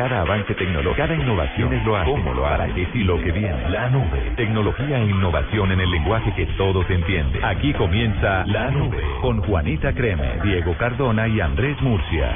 [0.00, 2.10] Cada avance tecnológico, cada innovación es lo hace.
[2.10, 2.72] ¿Cómo lo hará?
[2.74, 3.68] ¿Qué sí lo que viene?
[3.68, 4.32] La nube.
[4.34, 7.44] Tecnología e innovación en el lenguaje que todos entienden.
[7.44, 12.32] Aquí comienza La Nube con Juanita Creme, Diego Cardona y Andrés Murcia.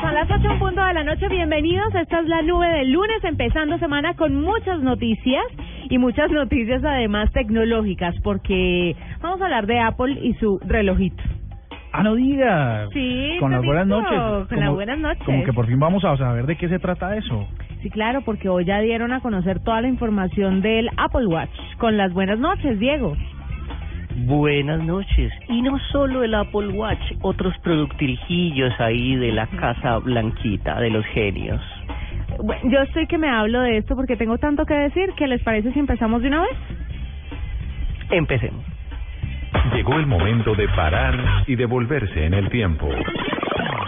[0.00, 1.94] Son las 8 en punto de la noche, bienvenidos.
[1.94, 5.44] Esta es la nube del lunes, empezando semana con muchas noticias
[5.90, 11.22] y muchas noticias además tecnológicas, porque vamos a hablar de Apple y su relojito.
[11.92, 12.90] Ah, no digas.
[12.92, 14.48] Sí, Con las buenas noches.
[14.48, 15.24] Con las buenas noches.
[15.24, 17.48] Como que por fin vamos a saber de qué se trata eso.
[17.82, 21.50] Sí, claro, porque hoy ya dieron a conocer toda la información del Apple Watch.
[21.78, 23.16] Con las buenas noches, Diego.
[24.26, 25.32] Buenas noches.
[25.48, 31.04] Y no solo el Apple Watch, otros productirijillos ahí de la casa blanquita de los
[31.06, 31.60] genios.
[32.42, 35.10] Bueno, yo estoy que me hablo de esto porque tengo tanto que decir.
[35.16, 36.56] ¿Qué les parece si empezamos de una vez?
[38.10, 38.64] Empecemos.
[39.74, 42.88] Llegó el momento de parar y devolverse en el tiempo.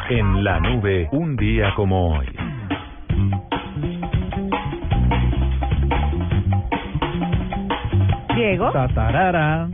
[0.08, 2.26] En la nube, un día como hoy.
[8.34, 8.72] Diego.
[8.72, 9.68] Tatarara.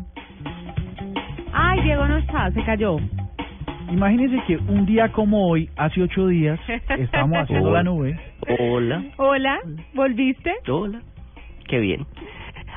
[1.53, 2.97] Ay, Diego no está, se cayó.
[3.91, 6.59] Imagínense que un día como hoy, hace ocho días,
[6.98, 8.19] estamos haciendo la nube.
[8.59, 9.03] Hola.
[9.17, 9.61] Hola,
[9.95, 10.53] ¿volviste?
[10.69, 11.01] Hola.
[11.69, 12.07] Qué bien.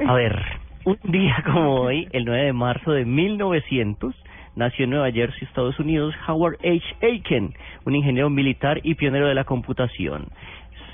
[0.07, 0.58] A ver,
[0.89, 4.15] un día como hoy, el 9 de marzo de 1900,
[4.55, 6.83] nació en Nueva Jersey, Estados Unidos, Howard H.
[7.01, 7.53] Aiken,
[7.85, 10.27] un ingeniero militar y pionero de la computación.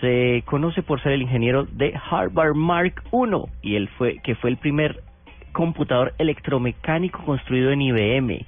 [0.02, 4.49] Se conoce por ser el ingeniero de Harvard Mark I y él fue que fue
[4.49, 5.02] el primer
[5.53, 8.45] computador electromecánico construido en IBM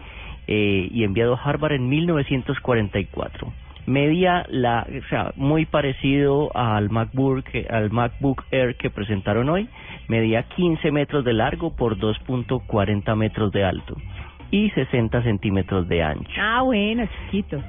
[0.48, 7.46] eh, y enviado a Harvard en 1944 medía la, o sea, muy parecido al MacBook,
[7.70, 9.68] al MacBook Air que presentaron hoy,
[10.08, 13.96] medía 15 metros de largo por 2.40 metros de alto
[14.52, 16.30] y 60 centímetros de ancho.
[16.40, 17.62] Ah, bueno, chiquito.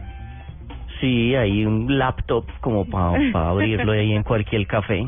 [1.01, 5.07] Sí, hay un laptop como para abrirlo ahí en cualquier café.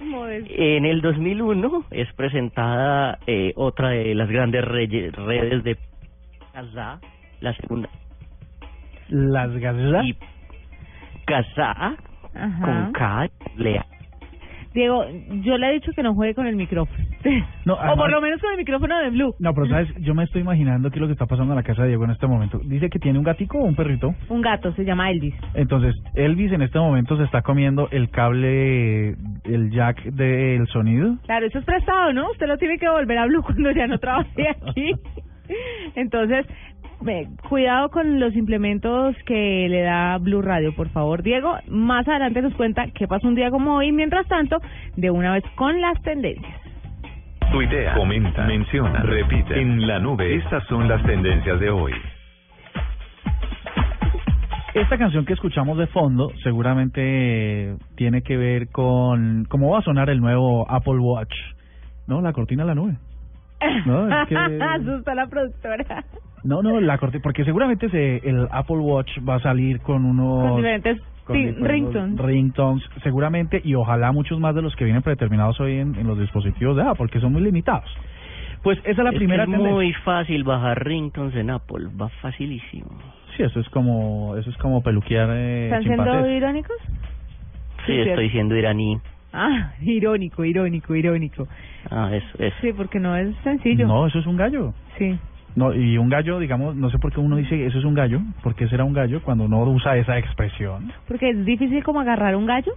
[0.00, 5.76] En el 2001 es presentada eh, otra de las grandes redes de
[6.52, 6.98] Kazaa,
[7.40, 7.88] la segunda
[9.08, 10.04] Las gaseosas.
[10.04, 10.16] y
[11.30, 11.96] Kazaa
[12.34, 12.64] Ajá.
[12.64, 13.84] con K lea.
[14.72, 15.04] Diego,
[15.42, 17.04] yo le he dicho que no juegue con el micrófono.
[17.66, 19.34] No, o por lo menos con el micrófono de Blue.
[19.38, 21.62] No, pero sabes, yo me estoy imaginando qué es lo que está pasando en la
[21.62, 22.58] casa de Diego en este momento.
[22.64, 24.14] Dice que tiene un gatico o un perrito.
[24.30, 25.34] Un gato, se llama Elvis.
[25.54, 29.10] Entonces, Elvis en este momento se está comiendo el cable,
[29.44, 31.16] el jack del sonido.
[31.26, 32.30] Claro, eso es prestado, ¿no?
[32.30, 34.92] Usted lo tiene que volver a Blue cuando ya no trabaje aquí.
[35.96, 36.46] Entonces,
[37.00, 41.22] ve, cuidado con los implementos que le da Blue Radio, por favor.
[41.22, 43.92] Diego, más adelante nos cuenta qué pasa un día como hoy.
[43.92, 44.58] Mientras tanto,
[44.96, 46.60] de una vez con las tendencias.
[47.50, 49.60] Tuitea, comenta, menciona, repite.
[49.60, 51.92] En la nube, estas son las tendencias de hoy.
[54.72, 60.10] Esta canción que escuchamos de fondo seguramente tiene que ver con cómo va a sonar
[60.10, 61.34] el nuevo Apple Watch.
[62.06, 62.20] ¿No?
[62.20, 62.96] La cortina de la nube.
[63.84, 66.04] No, es que- Asustó a la productora.
[66.44, 70.48] No, no, la cortina, porque seguramente se, el Apple Watch va a salir con unos...
[70.48, 72.18] Con diferentes con sí, ringtones.
[72.18, 76.18] ringtones, seguramente, y ojalá muchos más de los que vienen predeterminados hoy en, en los
[76.18, 77.88] dispositivos de Apple, que son muy limitados.
[78.62, 79.74] Pues esa es la Es que primera es tendencia.
[79.74, 82.88] muy fácil bajar ringtones en Apple, va facilísimo.
[83.36, 86.76] Sí, eso es como, eso es como peluquear eh, ¿Están siendo irónicos?
[86.82, 86.92] Sí,
[87.86, 88.32] Sí, estoy cierto.
[88.32, 88.98] siendo iraní.
[89.32, 91.46] Ah, irónico, irónico, irónico.
[91.90, 92.56] Ah, eso, eso.
[92.60, 93.86] Sí, porque no es sencillo.
[93.86, 94.74] No, eso es un gallo.
[94.98, 95.16] Sí.
[95.56, 98.20] No, y un gallo, digamos, no sé por qué uno dice eso es un gallo,
[98.42, 100.92] porque será un gallo cuando uno usa esa expresión.
[101.08, 102.72] Porque es difícil como agarrar un gallo.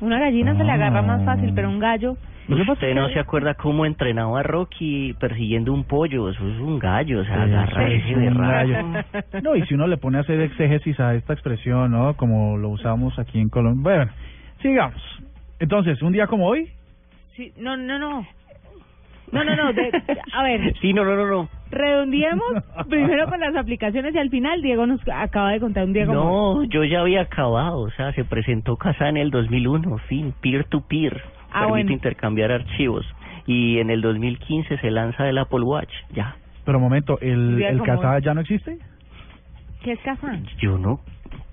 [0.00, 2.16] Una gallina se le agarra más fácil, pero un gallo...
[2.46, 7.20] Usted no se acuerda cómo entrenaba a Rocky persiguiendo un pollo, eso es un gallo,
[7.20, 8.52] o sea, agarra es ese un berraco.
[8.52, 9.04] gallo.
[9.42, 12.12] No, y si uno le pone a hacer exégesis a esta expresión, ¿no?
[12.18, 13.82] Como lo usamos aquí en Colombia.
[13.82, 14.12] Bueno,
[14.60, 15.00] sigamos.
[15.58, 16.68] Entonces, un día como hoy,
[17.34, 18.26] Sí, no, no, no.
[19.32, 19.72] No, no, no.
[19.72, 19.90] de-
[20.32, 21.48] a ver, Sí, no, no, no, no.
[21.70, 22.44] redondeemos
[22.88, 26.14] primero con las aplicaciones y al final Diego nos acaba de contar un como...
[26.62, 31.20] No, yo ya había acabado, o sea, se presentó Casa en el 2001, fin, peer-to-peer,
[31.50, 31.92] Ah, permite bueno.
[31.92, 33.06] intercambiar archivos.
[33.46, 36.36] Y en el 2015 se lanza el Apple Watch, ya.
[36.64, 38.78] pero momento, ¿el, el Casa ya no existe?
[39.82, 40.46] ¿Qué es Kazan?
[40.58, 41.00] Yo no.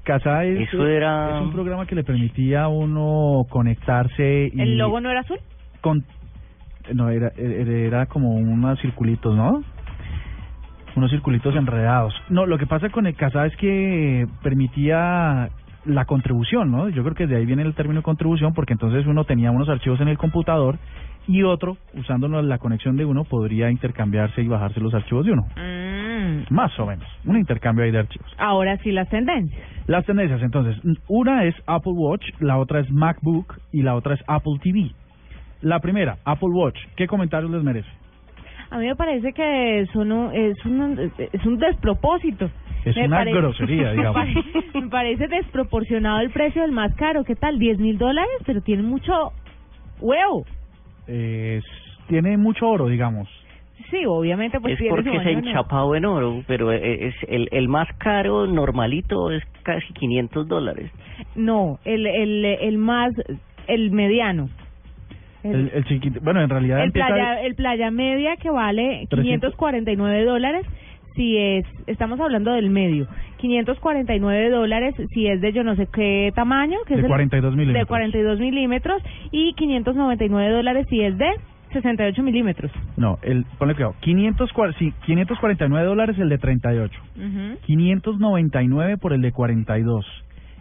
[0.03, 4.61] Casa es, Eso era- es un programa que le permitía a uno conectarse y...
[4.61, 5.37] ¿El logo no era azul?
[5.81, 6.03] con
[6.93, 9.63] no era era como unos circulitos no
[10.95, 15.49] unos circulitos enredados no lo que pasa con el casa es que permitía
[15.85, 19.23] la contribución no yo creo que de ahí viene el término contribución porque entonces uno
[19.25, 20.77] tenía unos archivos en el computador
[21.27, 25.45] y otro usando la conexión de uno podría intercambiarse y bajarse los archivos de uno
[25.55, 26.01] Mm.
[26.21, 26.45] Mm.
[26.49, 27.07] Más o menos.
[27.25, 28.27] Un intercambio ahí de archivos.
[28.37, 29.61] Ahora sí las tendencias.
[29.87, 34.21] Las tendencias, entonces, una es Apple Watch, la otra es MacBook y la otra es
[34.27, 34.91] Apple TV.
[35.61, 37.89] La primera, Apple Watch, ¿qué comentarios les merece?
[38.71, 42.49] A mí me parece que son un- es, un, es un despropósito.
[42.85, 44.27] Es Me una pare- grosería, digamos.
[44.73, 47.23] Me parece desproporcionado el precio del más caro.
[47.23, 47.59] ¿Qué tal?
[47.59, 48.31] ¿10 mil dólares?
[48.45, 49.13] Pero tiene mucho
[49.99, 50.45] huevo.
[51.07, 51.61] Eh,
[52.07, 53.27] tiene mucho oro, digamos.
[53.91, 55.47] Sí, obviamente pues es porque es en oro.
[55.49, 60.89] enchapado en oro, pero e- es el, el más caro normalito es casi 500 dólares.
[61.35, 63.11] No, el, el, el más,
[63.67, 64.49] el mediano.
[65.43, 67.07] El, el chiquito, bueno, en realidad el empieza...
[67.07, 69.51] playa, el playa media que vale 300.
[69.55, 70.65] 549 dólares
[71.15, 73.05] si es, estamos hablando del medio,
[73.37, 77.55] 549 dólares si es de yo no sé qué tamaño, que De es el- 42
[77.55, 77.81] milímetros.
[77.81, 81.29] de 42 milímetros y 599 dólares si es de
[81.73, 82.71] 68 milímetros.
[82.97, 87.57] No, el, ponle cuidado, 500, cua- sí, 549 dólares el de 38, Ujú.
[87.65, 90.05] 599 por el de 42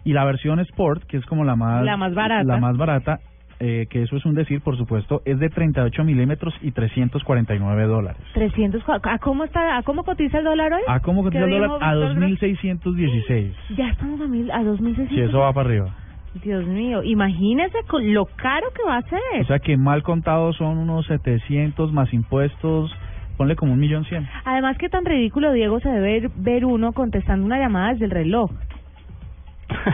[0.03, 1.83] y la versión Sport, que es como la más...
[1.83, 2.43] La más barata.
[2.43, 3.19] La más barata,
[3.63, 8.19] eh, que eso es un decir, por supuesto, es de 38 milímetros y 349 dólares.
[8.33, 10.81] 300, cua- ¿a cómo está, a cómo cotiza el dólar hoy?
[10.87, 11.69] ¿A cómo cotiza el ¿Qué dólar?
[11.81, 12.41] A Víctor Gross?
[12.41, 13.51] 2.616.
[13.77, 15.09] Ya estamos a, mil, a 2.600.
[15.09, 15.95] Si eso va para arriba.
[16.43, 19.41] Dios mío, imagínese con lo caro que va a ser.
[19.41, 22.91] O sea que mal contado son unos 700 más impuestos,
[23.37, 24.27] ponle como un millón cien.
[24.45, 28.49] Además, qué tan ridículo, Diego, se debe ver uno contestando una llamada desde el reloj.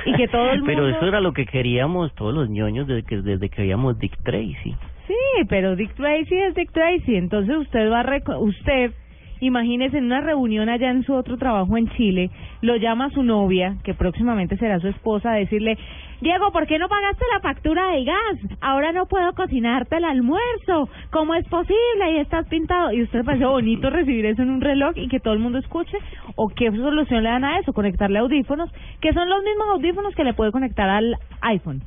[0.06, 3.21] Y que todo el Pero eso era lo que queríamos todos los ñoños desde que,
[3.21, 4.75] desde que veíamos Dick Tracy.
[5.07, 7.15] Sí, pero Dick Tracy es Dick Tracy.
[7.15, 8.39] Entonces usted va a...
[8.39, 8.91] Usted,
[9.39, 12.29] imagínese en una reunión allá en su otro trabajo en Chile,
[12.62, 15.77] lo llama a su novia, que próximamente será su esposa, a decirle,
[16.19, 18.57] Diego, ¿por qué no pagaste la factura de gas?
[18.59, 20.89] Ahora no puedo cocinarte el almuerzo.
[21.11, 22.13] ¿Cómo es posible?
[22.13, 22.91] Y estás pintado.
[22.91, 25.59] ¿Y usted le parece bonito recibir eso en un reloj y que todo el mundo
[25.59, 25.97] escuche?
[26.35, 27.71] ¿O qué solución le dan a eso?
[27.71, 31.83] Conectarle audífonos, que son los mismos audífonos que le puede conectar al iPhone.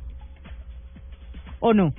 [1.59, 1.93] ¿O no?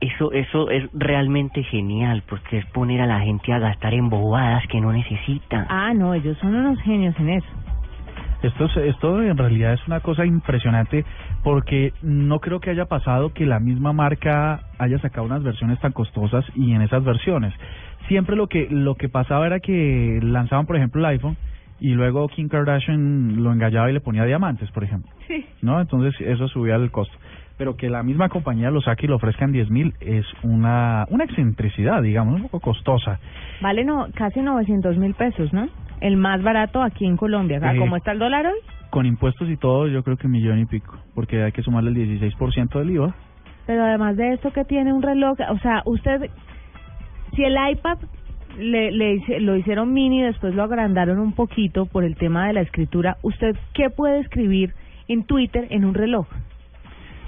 [0.00, 4.62] Eso, eso es realmente genial, porque es poner a la gente a gastar en bobadas
[4.68, 5.66] que no necesita.
[5.68, 7.48] Ah, no, ellos son unos genios en eso.
[8.44, 11.04] Esto, es- esto en realidad es una cosa impresionante
[11.42, 15.92] porque no creo que haya pasado que la misma marca haya sacado unas versiones tan
[15.92, 17.52] costosas y en esas versiones.
[18.08, 21.36] Siempre lo que lo que pasaba era que lanzaban, por ejemplo, el iPhone
[21.80, 25.10] y luego Kim Kardashian lo engallaba y le ponía diamantes, por ejemplo.
[25.26, 25.44] Sí.
[25.62, 25.80] ¿No?
[25.80, 27.16] Entonces eso subía el costo.
[27.56, 31.06] Pero que la misma compañía lo saque y lo ofrezca en 10 mil es una,
[31.08, 33.20] una excentricidad, digamos, un poco costosa.
[33.60, 35.68] Vale no, casi 900 mil pesos, ¿no?
[36.04, 37.58] El más barato aquí en Colombia.
[37.62, 38.58] ¿A Eh, ¿Cómo está el dólar hoy?
[38.90, 42.20] Con impuestos y todo, yo creo que millón y pico, porque hay que sumarle el
[42.20, 43.14] 16% del IVA.
[43.66, 46.28] Pero además de esto que tiene un reloj, o sea, usted,
[47.34, 47.96] si el iPad
[48.58, 52.52] le, le lo hicieron mini y después lo agrandaron un poquito por el tema de
[52.52, 54.74] la escritura, ¿usted qué puede escribir
[55.08, 56.26] en Twitter en un reloj?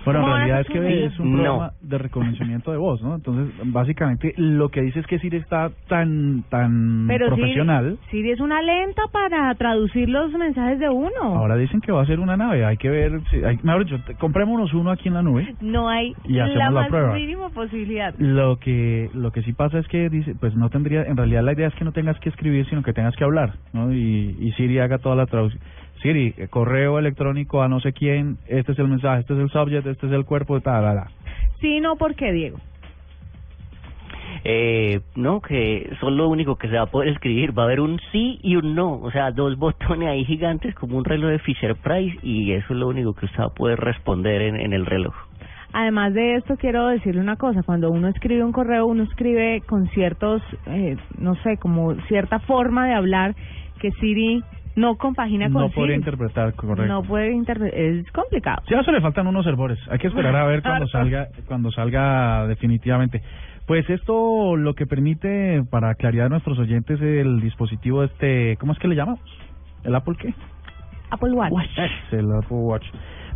[0.07, 1.43] Bueno, en ¿Cómo van a realidad es que es un No.
[1.43, 3.17] programa de reconocimiento de voz, ¿no?
[3.17, 7.99] Entonces, básicamente, lo que dice es que Siri está tan tan Pero profesional.
[8.09, 11.11] Siri, Siri es una lenta para traducir los mensajes de uno.
[11.23, 13.99] Ahora dicen que va a ser una nave, hay que ver, si, hay, mejor dicho,
[14.19, 15.55] comprémonos uno aquí en la nube.
[15.61, 17.13] no hay Y hacemos la la más prueba.
[17.15, 18.15] mínima posibilidad.
[18.19, 21.53] Lo que lo que sí pasa es que dice, pues no tendría, en realidad la
[21.53, 23.93] idea es que no tengas que escribir, sino que tengas que hablar, ¿no?
[23.93, 25.61] Y, y Siri haga toda la traducción.
[26.03, 29.87] Siri, correo electrónico a no sé quién, este es el mensaje, este es el subject,
[29.87, 31.09] este es el cuerpo, tal, tal, tal.
[31.61, 32.59] Sí, no, ¿por qué, Diego?
[34.45, 37.57] Eh, no, que son lo único que se va a poder escribir.
[37.57, 39.01] Va a haber un sí y un no.
[39.01, 42.79] O sea, dos botones ahí gigantes como un reloj de Fisher Price y eso es
[42.79, 45.15] lo único que usted va a poder responder en, en el reloj.
[45.73, 47.63] Además de esto, quiero decirle una cosa.
[47.63, 52.87] Cuando uno escribe un correo, uno escribe con ciertos, eh, no sé, como cierta forma
[52.87, 53.35] de hablar
[53.81, 54.43] que Siri
[54.77, 56.87] no compagina con No podría interpretar correcto.
[56.87, 57.79] No puede interpretar.
[57.79, 58.63] Es complicado.
[58.69, 59.79] Sí, a eso le faltan unos servidores.
[59.91, 63.23] Hay que esperar a ver cuando salga, cuando salga definitivamente.
[63.67, 68.79] Pues esto lo que permite, para claridad de nuestros oyentes, el dispositivo este, ¿cómo es
[68.79, 69.21] que le llamamos?
[69.83, 70.35] ¿El Apple qué?
[71.11, 71.53] Apple Watch.
[72.13, 72.87] El Apple Watch.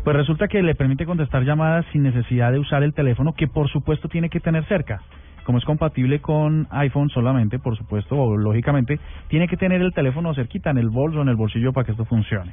[0.05, 3.69] Pues resulta que le permite contestar llamadas sin necesidad de usar el teléfono, que por
[3.69, 5.03] supuesto tiene que tener cerca.
[5.45, 10.35] Como es compatible con iPhone solamente, por supuesto, o lógicamente, tiene que tener el teléfono
[10.35, 12.53] cerquita, en el bolso en el bolsillo para que esto funcione.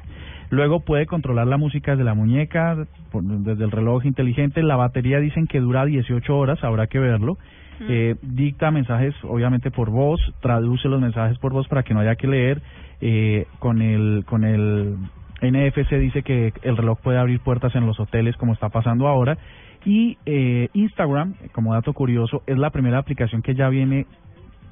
[0.50, 2.76] Luego puede controlar la música desde la muñeca,
[3.12, 4.62] desde el reloj inteligente.
[4.62, 7.38] La batería dicen que dura 18 horas, habrá que verlo.
[7.80, 12.16] Eh, dicta mensajes, obviamente, por voz, traduce los mensajes por voz para que no haya
[12.16, 12.60] que leer.
[13.00, 14.96] Eh, con el con el
[15.42, 19.38] NFC dice que el reloj puede abrir puertas en los hoteles, como está pasando ahora.
[19.84, 24.06] Y eh, Instagram, como dato curioso, es la primera aplicación que ya viene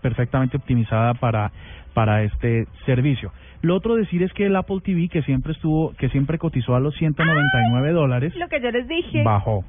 [0.02, 1.52] perfectamente optimizada para
[1.94, 3.32] para este servicio.
[3.62, 6.80] Lo otro decir es que el Apple TV, que siempre estuvo, que siempre cotizó a
[6.80, 9.22] los 199 dólares, Lo que yo les dije.
[9.24, 9.64] bajó.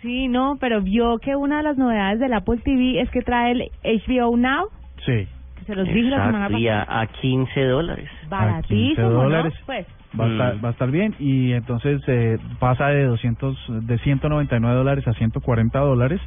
[0.00, 3.50] Sí, no, pero vio que una de las novedades del Apple TV es que trae
[3.52, 4.68] el HBO Now,
[5.04, 5.26] Sí,
[5.58, 6.82] que se los dije la semana pasada.
[6.88, 8.08] a, a 15 dólares.
[8.28, 9.22] Baratísimo, ¿no?
[9.24, 9.54] dólares.
[9.66, 9.86] Pues,
[10.18, 10.64] va a, estar, Mm.
[10.64, 11.14] va a estar bien.
[11.18, 16.20] Y entonces eh, pasa de 200 de 199 dólares a 140 dólares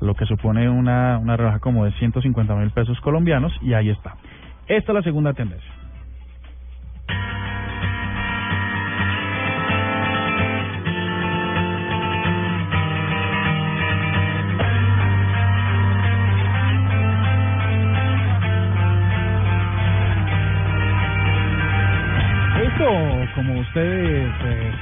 [0.00, 4.16] lo que supone una una rebaja como de 150 mil pesos colombianos y ahí está.
[4.66, 5.70] Esta es la segunda tendencia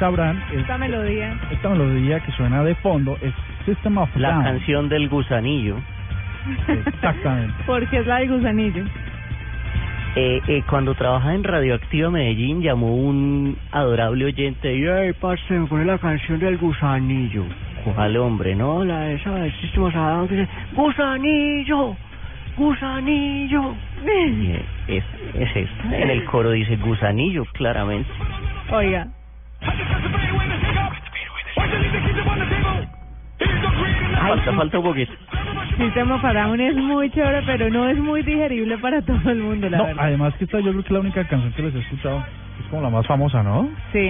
[0.00, 1.38] sabrán es- esta melodía.
[1.52, 3.32] esta melodía que suena de fondo es
[3.66, 4.42] System of a La Down.
[4.44, 5.76] canción del gusanillo.
[6.66, 7.54] Exactamente.
[7.66, 8.84] Porque es la del gusanillo.
[10.16, 15.66] Eh, eh, cuando trabajaba en Radioactiva Medellín, llamó un adorable oyente y, ay, parce, me
[15.68, 17.44] pone la canción del gusanillo.
[17.84, 18.56] ¿Cuál hombre?
[18.56, 21.96] No, la de esa del System of a Down que dice, gusanillo,
[22.56, 23.74] gusanillo.
[24.04, 25.04] Y, eh, es,
[25.34, 25.96] es esta.
[25.96, 28.10] En el coro dice gusanillo, claramente.
[28.72, 29.06] Oiga.
[34.28, 35.12] Falta, falta un poquito.
[35.76, 39.38] System of a Down es muy chévere, pero no es muy digerible para todo el
[39.38, 40.04] mundo, la No, verdad.
[40.04, 42.18] además que esta yo creo que es la única canción que les he escuchado.
[42.60, 43.68] Es como la más famosa, ¿no?
[43.92, 44.08] Sí.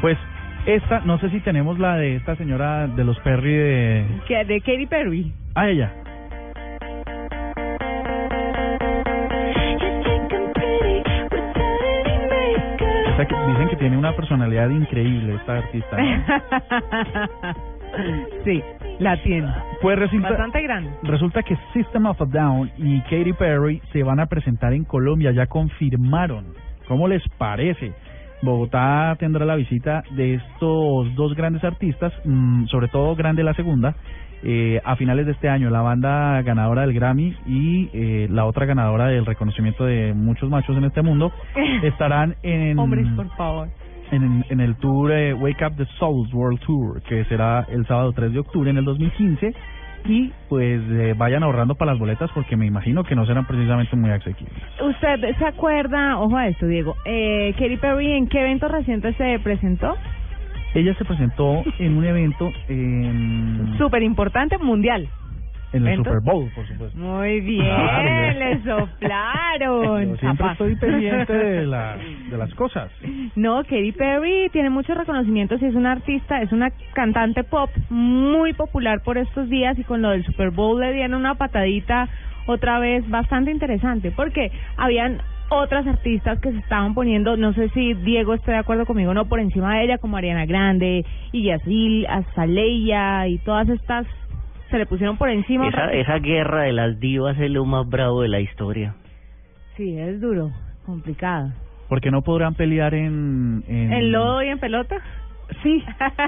[0.00, 0.18] Pues
[0.66, 4.04] esta, no sé si tenemos la de esta señora de los Perry de...
[4.26, 5.32] Que de Katy Perry.
[5.54, 5.90] Ah, ella.
[13.78, 15.96] Tiene una personalidad increíble esta artista.
[15.96, 17.54] ¿no?
[18.44, 18.62] sí,
[18.98, 19.48] la tiene.
[19.80, 20.90] Pues resulta, Bastante grande.
[21.02, 25.30] resulta que System of a Down y Katy Perry se van a presentar en Colombia,
[25.32, 26.46] ya confirmaron.
[26.86, 27.92] ¿Cómo les parece?
[28.42, 33.94] Bogotá tendrá la visita de estos dos grandes artistas, mm, sobre todo grande la segunda,
[34.42, 38.66] eh, a finales de este año, la banda ganadora del Grammy y eh, la otra
[38.66, 41.32] ganadora del reconocimiento de muchos machos en este mundo,
[41.82, 43.68] estarán en, Hombres, por favor.
[44.12, 48.12] en, en el tour eh, Wake Up the Souls World Tour, que será el sábado
[48.12, 49.54] 3 de octubre en el 2015.
[50.04, 53.96] Y pues eh, vayan ahorrando para las boletas porque me imagino que no serán precisamente
[53.96, 54.56] muy asequibles.
[54.80, 59.40] ¿Usted se acuerda, ojo a esto, Diego, eh, Katy Perry en qué evento reciente se
[59.40, 59.96] presentó?
[60.74, 65.08] Ella se presentó en un evento en, Súper importante, mundial.
[65.72, 65.96] en el.
[65.98, 66.96] Super Bowl, por supuesto.
[66.98, 68.38] Muy bien, Claro.
[68.38, 70.10] le soplaron.
[70.10, 71.96] Yo siempre estoy pendiente de, la,
[72.30, 72.90] de las cosas.
[73.34, 78.52] No, Katy Perry tiene muchos reconocimientos y es una artista, es una cantante pop muy
[78.52, 82.08] popular por estos días y con lo del Super Bowl le dieron una patadita
[82.46, 85.18] otra vez bastante interesante porque habían
[85.50, 89.14] otras artistas que se estaban poniendo, no sé si Diego está de acuerdo conmigo o
[89.14, 94.06] no, por encima de ella como Ariana Grande y Yasil, Azaleia y todas estas
[94.70, 95.68] se le pusieron por encima.
[95.68, 98.94] Esa, esa guerra de las divas es lo más bravo de la historia.
[99.76, 100.50] Sí, es duro,
[100.84, 101.52] complicado.
[101.88, 103.64] Porque no podrán pelear en...
[103.66, 104.96] En, ¿En lodo y en pelota?
[105.62, 105.82] Sí.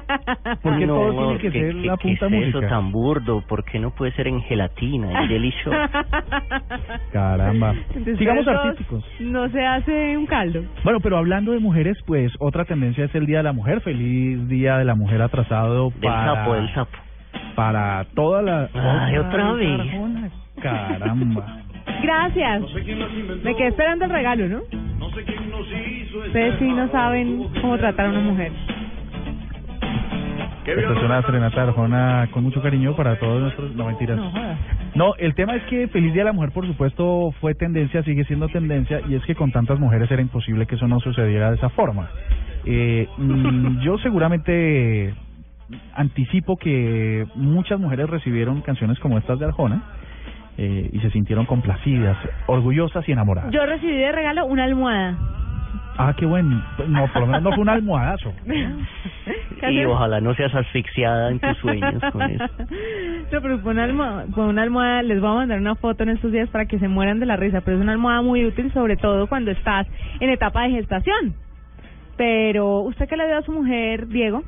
[0.62, 2.68] ¿Por qué no, todo tiene que ¿qué- ser qué- la qué punta es eso música?
[2.68, 3.42] tan burdo?
[3.46, 5.72] ¿Por qué no puede ser en gelatina, en Show?
[7.12, 7.74] Caramba.
[7.88, 9.04] Entonces, Sigamos artísticos.
[9.20, 10.62] No se hace un caldo.
[10.84, 13.80] Bueno, pero hablando de mujeres, pues otra tendencia es el Día de la Mujer.
[13.82, 16.98] Feliz Día de la Mujer atrasado Del para, sapo, del sapo.
[17.54, 18.68] para toda la...
[18.74, 19.80] Ay, otra vez.
[19.80, 20.30] Arjona.
[20.60, 21.58] Caramba.
[22.02, 22.62] Gracias.
[23.44, 24.60] Me quedé esperando el regalo, ¿no?
[26.26, 28.52] Ustedes sí no saben cómo tratar a una mujer.
[30.66, 33.74] Esta es una serenata de Arjona con mucho cariño para todos nuestros...
[33.74, 34.20] No, mentiras.
[34.94, 38.24] No, el tema es que Feliz Día de la Mujer, por supuesto, fue tendencia, sigue
[38.24, 41.56] siendo tendencia, y es que con tantas mujeres era imposible que eso no sucediera de
[41.56, 42.10] esa forma.
[42.64, 45.14] Eh, mm, yo seguramente
[45.94, 49.82] anticipo que muchas mujeres recibieron canciones como estas de Arjona
[50.58, 53.52] eh, y se sintieron complacidas, orgullosas y enamoradas.
[53.52, 55.16] Yo recibí de regalo una almohada.
[55.98, 56.62] Ah, qué bueno.
[56.88, 58.32] No, por lo menos no fue un almohadazo.
[59.62, 62.44] Y ojalá no seas asfixiada en tus sueños con eso.
[63.32, 66.08] No, pero fue una, almohada, fue una almohada, les voy a mandar una foto en
[66.08, 68.72] estos días para que se mueran de la risa, pero es una almohada muy útil,
[68.72, 69.86] sobre todo cuando estás
[70.18, 71.34] en etapa de gestación.
[72.16, 74.42] Pero, ¿usted qué le dio a su mujer, Diego?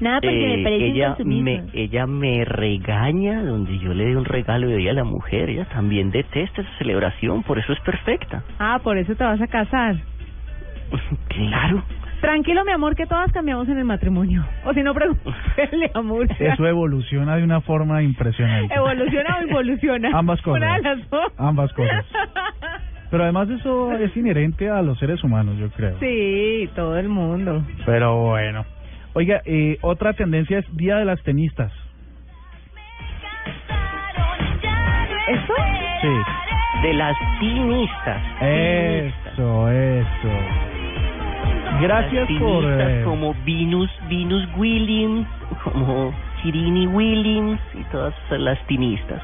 [0.00, 4.24] Nada, porque Eh, me parece ella, me, ella me regaña donde yo le doy un
[4.24, 5.48] regalo de día a la mujer.
[5.50, 8.42] Ella también detesta esa celebración, por eso es perfecta.
[8.58, 9.96] Ah, por eso te vas a casar.
[11.28, 11.82] claro.
[12.20, 14.44] Tranquilo, mi amor, que todas cambiamos en el matrimonio.
[14.64, 16.54] O si no, pregúntele a Murcia.
[16.54, 18.74] Eso evoluciona de una forma impresionante.
[18.74, 20.10] ¿Evoluciona o involuciona?
[20.14, 20.62] Ambas cosas.
[20.62, 21.32] Una de las dos.
[21.38, 22.04] Ambas cosas.
[23.10, 25.98] Pero además eso es inherente a los seres humanos, yo creo.
[26.00, 27.62] Sí, todo el mundo.
[27.84, 28.64] Pero bueno.
[29.16, 31.72] Oiga, eh, otra tendencia es Día de las Tenistas.
[35.26, 35.54] ¿Esto?
[36.02, 36.82] Sí.
[36.82, 38.22] De las tinistas.
[38.42, 40.28] Eso, eso.
[41.80, 42.64] Gracias Las por...
[42.66, 45.26] eh, como Venus, Venus Williams,
[45.64, 49.22] como Chirini Williams y todas las tinistas.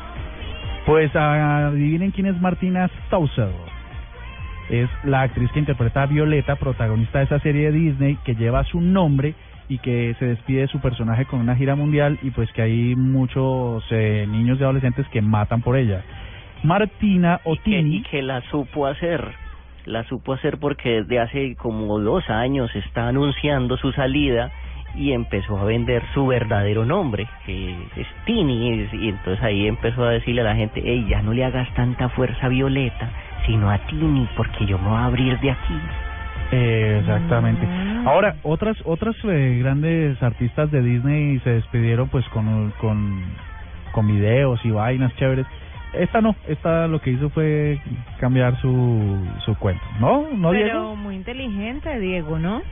[0.87, 3.53] Pues ah, adivinen quién es Martina Stausel.
[4.71, 8.65] Es la actriz que interpreta a Violeta, protagonista de esa serie de Disney que lleva
[8.65, 9.35] su nombre
[9.73, 12.95] y que se despide de su personaje con una gira mundial y pues que hay
[12.95, 16.03] muchos eh, niños y adolescentes que matan por ella.
[16.63, 19.33] Martina que, Otini, y que la supo hacer.
[19.87, 24.53] La supo hacer porque desde hace como dos años está anunciando su salida
[24.95, 30.11] y empezó a vender su verdadero nombre, que es Tini, y entonces ahí empezó a
[30.11, 33.09] decirle a la gente, hey, ya no le hagas tanta fuerza a Violeta,
[33.47, 35.81] sino a Tini, porque yo me voy a abrir de aquí.
[36.53, 37.67] Eh, exactamente.
[38.05, 43.23] Ahora, otras otras eh, grandes artistas de Disney se despidieron pues con, con,
[43.93, 45.47] con videos y vainas chéveres.
[45.93, 47.79] Esta no, esta lo que hizo fue
[48.19, 49.85] cambiar su, su cuento.
[50.01, 50.27] ¿No?
[50.35, 50.97] ¿No, Pero Diego?
[50.97, 52.63] muy inteligente, Diego, ¿no?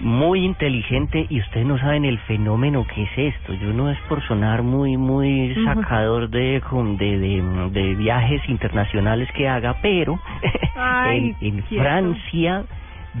[0.00, 3.54] Muy inteligente y ustedes no saben el fenómeno que es esto.
[3.54, 9.48] Yo no es por sonar muy, muy sacador de, de, de, de viajes internacionales que
[9.48, 10.18] haga, pero
[10.74, 11.62] Ay, en.
[11.64, 12.64] Francia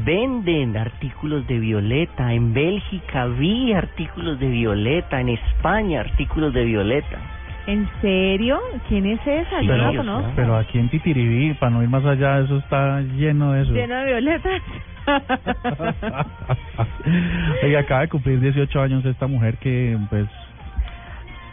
[0.04, 7.18] venden artículos de Violeta, en Bélgica vi artículos de Violeta, en España artículos de Violeta.
[7.66, 8.60] ¿En serio?
[8.88, 9.60] ¿Quién es esa?
[9.60, 10.32] Sí, Yo no la o sea, conozco.
[10.36, 13.72] Pero aquí en Titiribí, para no ir más allá, eso está lleno de eso.
[13.72, 14.62] Lleno de violetas.
[17.62, 20.26] Oiga, acaba de cumplir 18 años esta mujer que, pues,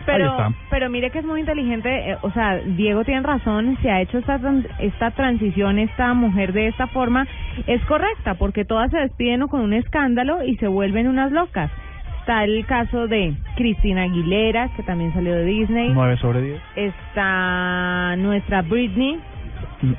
[0.06, 0.36] Pero,
[0.70, 4.18] pero mire que es muy inteligente, eh, o sea, Diego tiene razón, se ha hecho
[4.18, 4.40] esta,
[4.80, 7.28] esta transición, esta mujer de esta forma,
[7.68, 11.72] es correcta, porque todas se despiden con un escándalo y se vuelven unas locas.
[12.20, 15.90] Está el caso de Cristina Aguilera, que también salió de Disney.
[15.90, 16.62] 9 sobre 10.
[16.76, 19.20] Está nuestra Britney,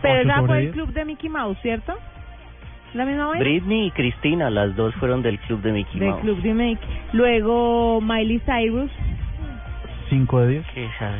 [0.00, 0.74] pero 8 esa fue el 10.
[0.74, 1.94] club de Mickey Mouse, ¿cierto?
[2.94, 3.40] ¿La misma vaina?
[3.44, 6.22] Britney y Cristina, las dos fueron del club de Mickey Del Mouse.
[6.22, 6.88] club de Mickey.
[7.12, 8.90] Luego Miley Cyrus.
[10.14, 10.66] 5 de 10.
[10.74, 11.12] Que esa-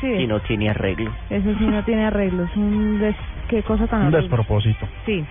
[0.00, 1.12] Sí, y no tiene arreglo.
[1.30, 2.50] eso sí no tiene arreglos.
[2.56, 3.14] Un des...
[3.48, 4.20] Qué cosa tan Un horrible.
[4.22, 4.88] despropósito.
[5.06, 5.24] Sí.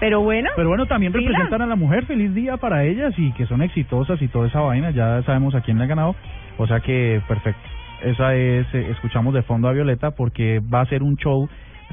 [0.00, 1.28] Pero bueno, Pero bueno, también Pila.
[1.30, 2.06] representan a la mujer.
[2.06, 4.90] Feliz día para ellas y que son exitosas y toda esa vaina.
[4.90, 6.14] Ya sabemos a quién le ha ganado.
[6.58, 7.60] O sea que perfecto.
[8.02, 11.48] Esa es, eh, escuchamos de fondo a Violeta porque va a ser un show,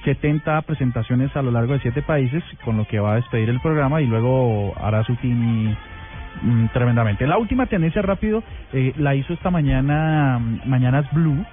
[0.05, 3.59] 70 presentaciones a lo largo de 7 países, con lo que va a despedir el
[3.61, 5.75] programa y luego hará su team
[6.41, 7.27] mm, tremendamente.
[7.27, 11.45] La última tendencia rápido eh, la hizo esta mañana, mm, Mañanas Blue,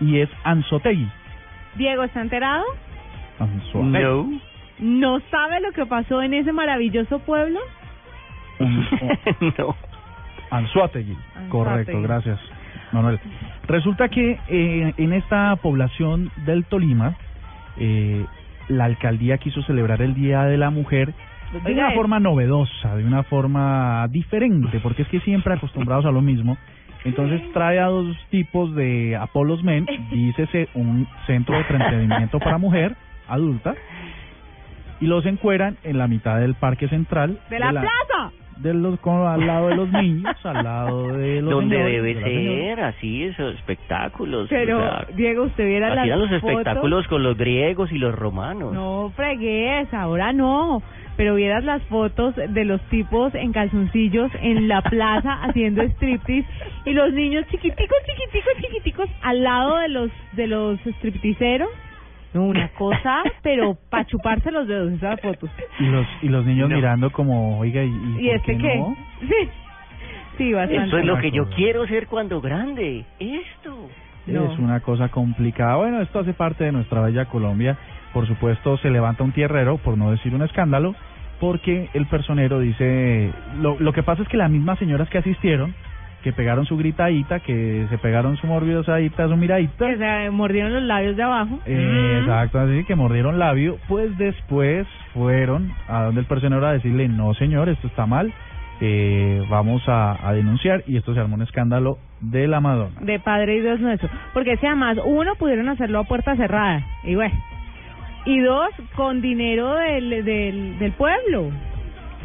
[0.00, 1.08] y es Anzotegui.
[1.76, 2.64] Diego está enterado.
[3.38, 3.92] Anzotegui.
[3.92, 4.40] No.
[4.78, 7.60] ¿No sabe lo que pasó en ese maravilloso pueblo?
[9.58, 9.76] No.
[10.50, 11.16] Anzuategui.
[11.48, 12.38] Correcto, gracias,
[12.92, 13.18] Manuel.
[13.66, 17.16] Resulta que eh, en esta población del Tolima,
[17.78, 18.24] eh,
[18.68, 21.12] la alcaldía quiso celebrar el Día de la Mujer
[21.52, 26.04] de Oiga, una es- forma novedosa, de una forma diferente, porque es que siempre acostumbrados
[26.06, 26.56] a lo mismo.
[27.04, 32.96] Entonces trae a dos tipos de Apolos Men, dícese un centro de entretenimiento para mujer
[33.28, 33.74] adulta,
[35.00, 38.32] y los encueran en la mitad del parque central ¡De la, plaza!
[38.56, 42.14] de los con- al lado de los niños, al lado de los Donde señores, debe
[42.14, 44.46] de ser, así, esos espectáculos.
[44.48, 46.50] Pero, o sea, Diego, usted viera las los fotos.
[46.50, 48.72] espectáculos con los griegos y los romanos.
[48.72, 50.82] No fregues, ahora no.
[51.16, 56.46] Pero vieras las fotos de los tipos en calzoncillos en la plaza haciendo striptease
[56.84, 61.70] y los niños chiquiticos, chiquiticos, chiquiticos al lado de los de los stripteaseros.
[62.34, 65.48] No, una cosa, pero para chuparse los dedos esas fotos.
[65.80, 66.76] Y los, y los niños No.
[66.76, 68.96] mirando como, oiga, ¿y, y ¿Y por este qué no?
[69.20, 69.48] Sí,
[70.36, 70.86] sí, bastante.
[70.88, 73.04] Eso es lo que yo quiero ser cuando grande.
[73.18, 73.88] Esto.
[74.26, 74.52] No.
[74.52, 75.76] Es una cosa complicada.
[75.76, 77.78] Bueno, esto hace parte de nuestra bella Colombia.
[78.16, 80.94] Por supuesto, se levanta un tierrero, por no decir un escándalo,
[81.38, 83.30] porque el personero dice...
[83.60, 85.74] Lo, lo que pasa es que las mismas señoras que asistieron,
[86.22, 89.86] que pegaron su gritadita, que se pegaron su morbidosadita, su miradita...
[89.86, 91.58] Que se mordieron los labios de abajo.
[91.66, 92.20] Eh, Mm.
[92.20, 97.34] Exacto, así que mordieron labio, pues después fueron a donde el personero a decirle, no
[97.34, 98.32] señor, esto está mal,
[98.80, 102.98] eh, vamos a, a denunciar y esto se armó un escándalo de la Madonna.
[102.98, 104.08] de Padre y Dios nuestro.
[104.32, 107.34] Porque si además, uno, pudieron hacerlo a puerta cerrada, y bueno.
[108.26, 111.50] Y dos, con dinero del, del, del pueblo.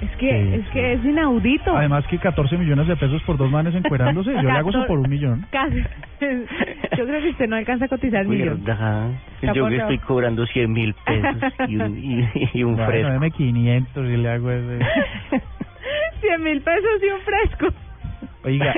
[0.02, 1.78] Es que, Sí, es que es inaudito.
[1.78, 4.98] Además que 14 millones de pesos por dos manes encuerándose, yo le hago eso por
[4.98, 5.46] un millón.
[5.52, 5.78] Casi.
[6.98, 8.64] Yo creo que usted no alcanza a cotizar millón.
[9.54, 13.12] Yo que estoy cobrando 100 mil pesos y un, y, y un fresco.
[13.12, 14.80] deme 500 y le hago ese.
[16.22, 17.68] 100 mil pesos y un fresco.
[18.44, 18.74] Oiga,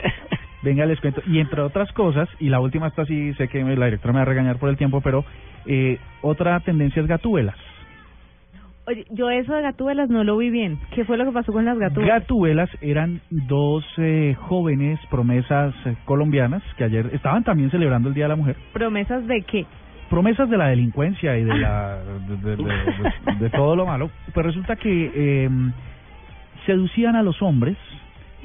[0.63, 1.21] venga, les cuento.
[1.27, 4.23] Y entre otras cosas, y la última está así, sé que la directora me va
[4.23, 5.23] a regañar por el tiempo, pero
[5.65, 7.55] eh, otra tendencia es gatúbelas.
[8.85, 10.77] Oye, yo eso de gatúbelas no lo vi bien.
[10.93, 12.21] ¿Qué fue lo que pasó con las gatúbelas?
[12.21, 18.25] Gatúbelas eran dos eh, jóvenes promesas eh, colombianas que ayer estaban también celebrando el Día
[18.25, 18.57] de la Mujer.
[18.73, 19.65] ¿Promesas de qué?
[20.09, 24.11] promesas de la delincuencia y de la de, de- de- de- de todo lo malo
[24.31, 25.49] pues resulta que eh,
[26.67, 27.77] seducían a los hombres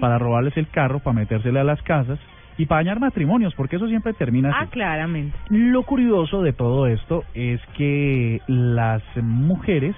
[0.01, 2.19] para robarles el carro para metérsele a las casas
[2.57, 5.37] y para dañar matrimonios porque eso siempre termina Ah, así claramente.
[5.51, 9.95] lo curioso de todo esto es que las mujeres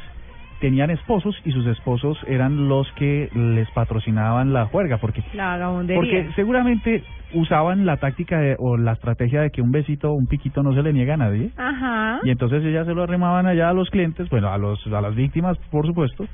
[0.60, 5.56] tenían esposos y sus esposos eran los que les patrocinaban la juerga porque La
[5.94, 10.62] porque seguramente usaban la táctica de- o la estrategia de que un besito un piquito
[10.62, 11.50] no se le niega a nadie.
[11.56, 12.18] Ajá.
[12.24, 15.14] Y entonces ellas se lo arrimaban allá a los clientes, bueno, a los a las
[15.14, 16.26] víctimas, por supuesto,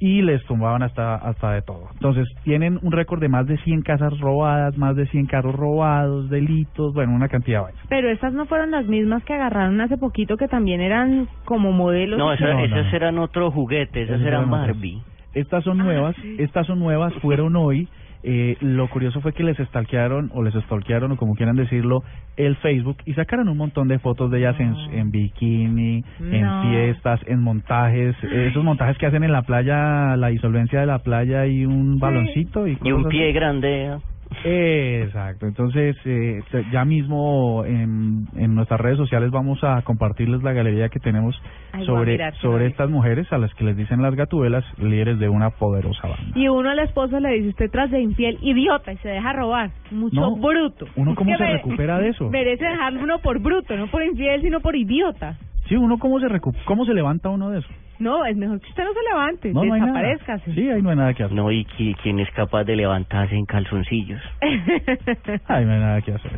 [0.00, 1.88] y les tumbaban hasta hasta de todo.
[1.92, 6.28] Entonces, tienen un récord de más de 100 casas robadas, más de 100 carros robados,
[6.28, 7.86] delitos, bueno, una cantidad de vainas.
[7.88, 12.18] Pero estas no fueron las mismas que agarraron hace poquito que también eran como modelos.
[12.18, 12.96] No, esa- No, no, esas no.
[12.96, 14.66] eran otros juguetes, esas Esas eran eran otras.
[14.76, 15.02] Barbie.
[15.34, 16.36] Estas son Ah, nuevas, sí.
[16.40, 17.88] estas son nuevas, fueron hoy.
[18.24, 22.04] Eh, lo curioso fue que les stalkearon o les stalkearon o como quieran decirlo
[22.36, 26.32] el Facebook y sacaron un montón de fotos de ellas en, en bikini, No.
[26.32, 30.86] en fiestas, en montajes, eh, esos montajes que hacen en la playa, la disolvencia de
[30.86, 33.32] la playa y un baloncito y, Y un pie así.
[33.34, 33.96] grande.
[34.44, 36.40] Exacto, entonces eh,
[36.72, 41.34] ya mismo en, en nuestras redes sociales vamos a compartirles la galería que tenemos
[41.72, 45.18] Ay, a sobre, mirar, sobre estas mujeres a las que les dicen las gatuelas, líderes
[45.18, 46.32] de una poderosa banda.
[46.38, 49.70] Y uno al esposo le dice, usted tras de infiel, idiota, y se deja robar.
[49.90, 50.86] Mucho No, bruto.
[50.96, 52.28] ¿uno cómo se recupera de eso?
[52.30, 55.36] Merece dejarlo uno por bruto, no por infiel, sino por idiota.
[55.72, 57.68] Sí, uno cómo se recu cómo se levanta uno de eso.
[57.98, 59.92] No, es mejor que usted no se levante, No, no hay nada.
[60.02, 60.52] desaparezcase.
[60.54, 61.34] Sí, ahí no hay nada que hacer.
[61.36, 64.20] No, y qui- quién es capaz de levantarse en calzoncillos.
[65.48, 66.32] Ahí no hay nada que hacer.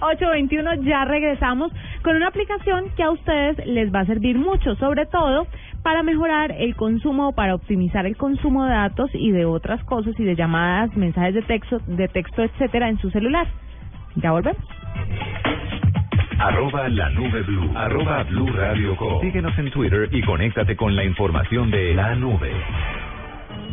[0.00, 1.72] 821 ya regresamos
[2.04, 5.46] con una aplicación que a ustedes les va a servir mucho, sobre todo
[5.82, 10.24] para mejorar el consumo, para optimizar el consumo de datos y de otras cosas y
[10.24, 13.46] de llamadas, mensajes de texto, de texto, etcétera en su celular.
[14.16, 14.62] Ya volvemos.
[16.38, 17.70] Arroba la nube blue.
[17.74, 19.20] Arroba blue radio com.
[19.20, 22.52] Síguenos en Twitter y conéctate con la información de la nube.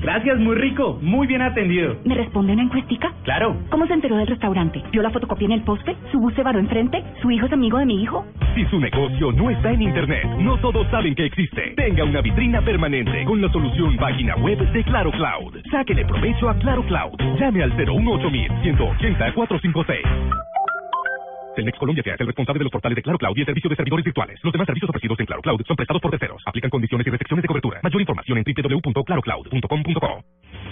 [0.02, 1.96] Gracias, muy rico, muy bien atendido.
[2.06, 3.14] ¿Me responde una encuestica?
[3.24, 3.56] Claro.
[3.70, 4.84] ¿Cómo se enteró del restaurante?
[4.92, 5.96] ¿Vio la fotocopia en el poste?
[6.12, 7.04] ¿Su bus se varó enfrente?
[7.22, 8.26] ¿Su hijo es amigo de mi hijo?
[8.56, 11.74] Si su negocio no está en Internet, no todos saben que existe.
[11.76, 15.58] Tenga una vitrina permanente con la solución página web de Claro Cloud.
[15.72, 17.16] Sáquele provecho a Claro Cloud.
[17.40, 18.30] Llame al 018
[18.64, 20.55] 180 456.
[21.56, 23.70] Telmex Colombia que es el responsable de los portales de Claro Cloud y el servicio
[23.70, 24.40] de servidores virtuales.
[24.44, 26.42] Los demás servicios ofrecidos en Claro Cloud son prestados por terceros.
[26.46, 27.80] Aplican condiciones y restricciones de cobertura.
[27.82, 30.24] Mayor información en www.clarocloud.com.co.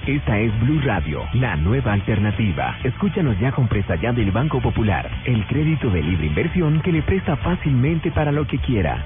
[0.06, 2.78] Esta es Blue Radio, la nueva alternativa.
[2.84, 7.02] Escúchanos ya con presta ya del Banco Popular, el crédito de libre inversión que le
[7.04, 9.06] presta fácilmente para lo que quiera.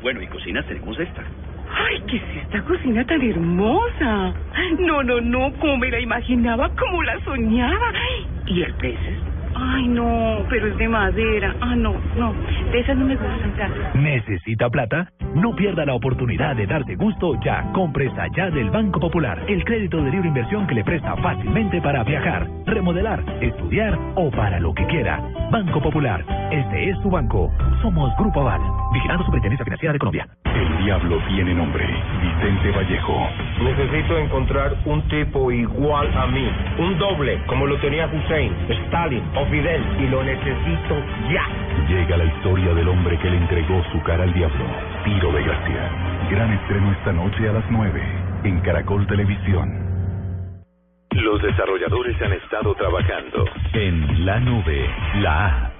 [0.00, 1.22] Bueno, y cocina tenemos esta.
[1.70, 4.32] Ay, ¿qué es esta cocina tan hermosa?
[4.78, 7.92] No, no, no, como me la imaginaba, como la soñaba.
[8.46, 9.27] ¿Y el peces?
[9.70, 11.54] Ay, no, pero es de madera.
[11.60, 12.32] Ah, no, no,
[12.72, 13.76] de esas no me gustan tanto.
[13.94, 15.12] ¿Necesita plata?
[15.34, 19.62] No pierda la oportunidad de darse gusto ya con Presta Ya del Banco Popular, el
[19.64, 24.72] crédito de libre inversión que le presta fácilmente para viajar, remodelar, estudiar o para lo
[24.72, 25.20] que quiera.
[25.50, 27.52] Banco Popular, este es su banco.
[27.82, 28.62] Somos Grupo Aval,
[28.98, 30.28] vigilando Superintendencia Financiera de Colombia.
[30.44, 31.86] El diablo tiene nombre.
[32.20, 33.28] Vicente Vallejo.
[33.62, 39.46] Necesito encontrar un tipo igual a mí, un doble, como lo tenía Hussein, Stalin o
[39.46, 40.96] Fidel, y lo necesito
[41.30, 41.46] ya.
[41.88, 44.64] Llega la historia del hombre que le entregó su cara al diablo.
[45.04, 45.90] Tiro de Gracia.
[46.30, 48.02] Gran estreno esta noche a las 9
[48.44, 49.86] en Caracol Televisión.
[51.12, 55.77] Los desarrolladores han estado trabajando en la nube, la A.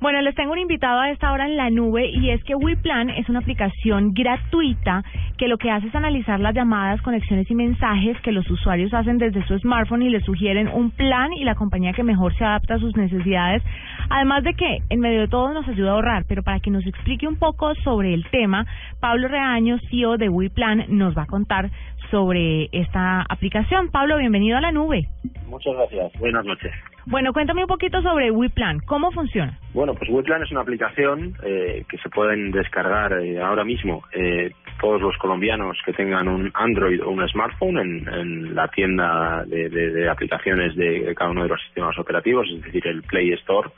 [0.00, 3.10] Bueno, les tengo un invitado a esta hora en la nube y es que WePlan
[3.10, 5.04] es una aplicación gratuita
[5.36, 9.18] que lo que hace es analizar las llamadas, conexiones y mensajes que los usuarios hacen
[9.18, 12.76] desde su smartphone y les sugieren un plan y la compañía que mejor se adapta
[12.76, 13.62] a sus necesidades.
[14.08, 16.86] Además de que en medio de todo nos ayuda a ahorrar, pero para que nos
[16.86, 18.64] explique un poco sobre el tema,
[19.00, 21.70] Pablo Reaño, CEO de WePlan, nos va a contar
[22.10, 23.90] sobre esta aplicación.
[23.90, 25.06] Pablo, bienvenido a la nube.
[25.48, 26.12] Muchas gracias.
[26.18, 26.72] Buenas noches.
[27.06, 28.80] Bueno, cuéntame un poquito sobre WePlan.
[28.80, 29.58] ¿Cómo funciona?
[29.72, 34.52] Bueno, pues Wetland es una aplicación eh, que se pueden descargar eh, ahora mismo eh,
[34.80, 39.68] todos los colombianos que tengan un Android o un smartphone en, en la tienda de,
[39.70, 43.70] de, de aplicaciones de cada uno de los sistemas operativos, es decir, el Play Store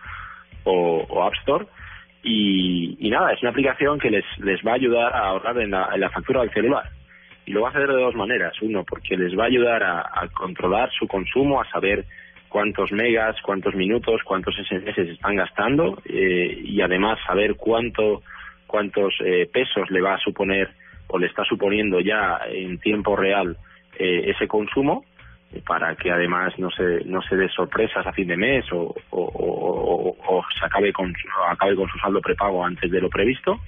[0.65, 1.65] o, o App Store.
[2.25, 5.71] Y, y nada, es una aplicación que les, les va a ayudar a ahorrar en
[5.71, 6.85] la, en la factura del celular.
[7.47, 8.55] Y lo va a hacer de dos maneras.
[8.63, 12.05] Uno, porque les va a ayudar a, controlar su consumo, a saber
[12.49, 18.23] cuántos megas, cuántos minutos, cuántos SMS están gastando eh, y además saber cuánto
[18.73, 20.71] cuántos eh, pesos le va a suponer
[21.09, 23.57] o le está suponiendo ya en tiempo real
[23.99, 25.05] eh, ese consumo
[25.53, 28.95] eh, para que además no se no se dé sorpresas a fin de mes o,
[29.11, 31.13] o se acabe con
[31.49, 33.61] acabe con su saldo prepago antes de lo previsto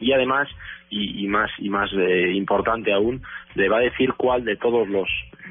[0.00, 0.48] y además
[0.88, 3.22] y, y más y más eh, importante aún
[3.54, 5.08] le va a decir cuál de todos los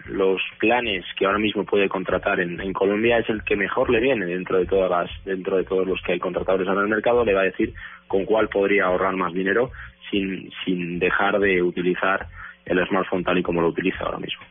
[0.08, 4.00] los planes que ahora mismo puede contratar en, en Colombia es el que mejor le
[4.00, 7.24] viene dentro de todas las dentro de todos los que hay contratadores en el mercado
[7.24, 7.74] le va a decir
[8.08, 9.72] con cuál podría ahorrar más dinero
[10.10, 12.28] sin sin dejar de utilizar
[12.66, 14.44] el smartphone tal y como lo utiliza ahora mismo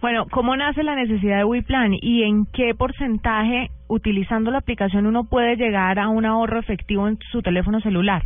[0.00, 5.24] Bueno, ¿cómo nace la necesidad de WePlan y en qué porcentaje utilizando la aplicación uno
[5.24, 8.22] puede llegar a un ahorro efectivo en su teléfono celular?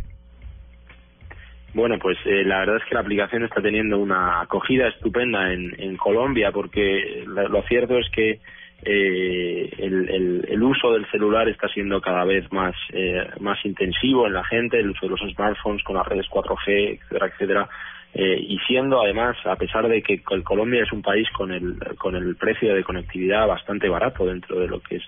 [1.77, 5.95] Bueno, pues eh, la verdad es que la aplicación está teniendo una acogida estupenda en,
[5.95, 8.39] Colombia porque lo, cierto es que
[8.81, 14.33] eh, el, el, uso del celular está siendo cada vez más eh, más intensivo en
[14.33, 17.69] la gente, el uso de los smartphones con las redes 4G, etcétera, etcétera,
[18.15, 22.15] eh, y siendo además, a pesar de que Colombia es un país con el con
[22.15, 25.03] el precio de conectividad bastante barato dentro de lo que es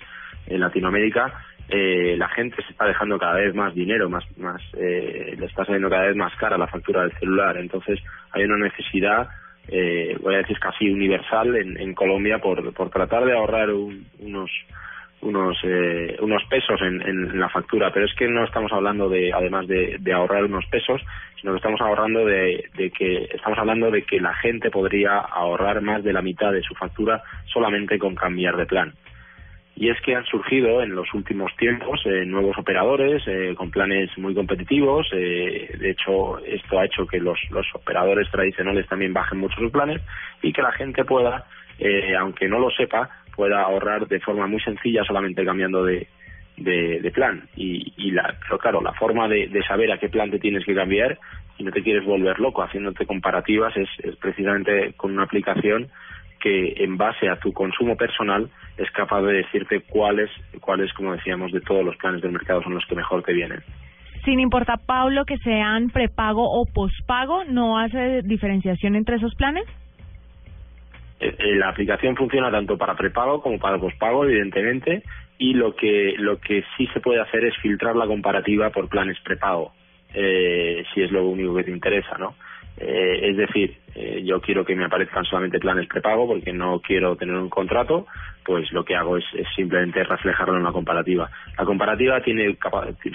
[0.46, 1.34] en Latinoamérica,
[1.72, 5.66] eh, la gente se está dejando cada vez más dinero, más, más eh, le está
[5.66, 7.58] saliendo cada vez más cara la factura del celular.
[7.58, 8.00] Entonces
[8.32, 9.30] hay una necesidad,
[9.68, 14.50] eh, voy a decir casi universal en, Colombia por, por tratar de ahorrar un, unos
[15.22, 19.68] unos eh, unos pesos en, la factura, pero es que no estamos hablando de además
[19.68, 21.02] de, de ahorrar unos pesos,
[21.40, 25.82] sino que estamos ahorrando de, de que estamos hablando de que la gente podría ahorrar
[25.82, 28.94] más de la mitad de su factura solamente con cambiar de plan
[29.80, 34.10] y es que han surgido en los últimos tiempos eh, nuevos operadores eh, con planes
[34.18, 35.08] muy competitivos.
[35.14, 39.72] Eh, de hecho, esto ha hecho que los, los operadores tradicionales también bajen mucho sus
[39.72, 40.02] planes
[40.42, 41.46] y que la gente pueda,
[41.80, 46.08] eh, aunque no lo sepa, pueda ahorrar de forma muy sencilla solamente cambiando de,
[46.58, 47.48] de, de plan.
[47.56, 50.66] Y, y la, pero claro, la forma de, de saber a qué plan te tienes
[50.66, 51.18] que cambiar
[51.56, 55.88] si no te quieres volver loco haciéndote comparativas es, es precisamente con una aplicación
[56.38, 60.30] que en base a tu consumo personal es capaz de decirte cuáles,
[60.62, 63.62] cuáles, como decíamos, de todos los planes del mercado son los que mejor te vienen.
[64.24, 69.66] Sin importar, Pablo, que sean prepago o pospago, ¿no hace diferenciación entre esos planes?
[71.20, 75.04] Eh, eh, la aplicación funciona tanto para prepago como para pospago, evidentemente,
[75.38, 79.18] y lo que lo que sí se puede hacer es filtrar la comparativa por planes
[79.22, 79.74] prepago,
[80.14, 82.36] eh, si es lo único que te interesa, ¿no?
[82.82, 87.18] Eh, es decir, eh, yo quiero que me aparezcan solamente planes prepago porque no quiero
[87.18, 88.08] tener un contrato,
[88.50, 91.30] pues lo que hago es, simplemente reflejarlo en una comparativa.
[91.56, 92.58] La comparativa tiene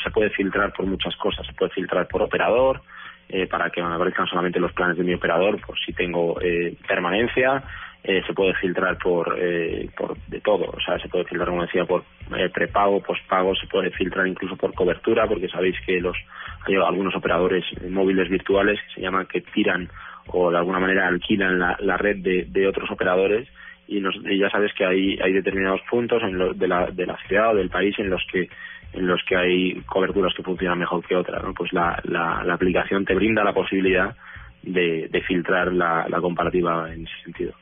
[0.01, 2.83] se puede filtrar por muchas cosas, se puede filtrar por operador,
[3.29, 6.77] eh, para que me aparezcan solamente los planes de mi operador, por si tengo eh,
[6.87, 7.64] permanencia,
[8.05, 11.62] eh, se puede filtrar por, eh, por de todo, o sea, se puede filtrar, como
[11.62, 12.05] decía, por
[12.37, 16.16] eh, prepago, pospago, se puede filtrar incluso por cobertura, porque sabéis que los
[16.64, 19.88] hay algunos operadores móviles virtuales que se llaman que tiran
[20.29, 23.49] o de alguna manera alquilan la, red de otros operadores
[23.88, 27.07] y, nos, y ya sabes que hay, hay determinados puntos en lo, de, la, de
[27.07, 28.49] la ciudad o del país en los que
[28.92, 31.53] en los que hay coberturas que funcionan mejor que otras, ¿no?
[31.53, 34.14] Pues la, la, la aplicación te brinda la posibilidad
[34.62, 37.55] de, de filtrar la, la comparativa en ese sentido.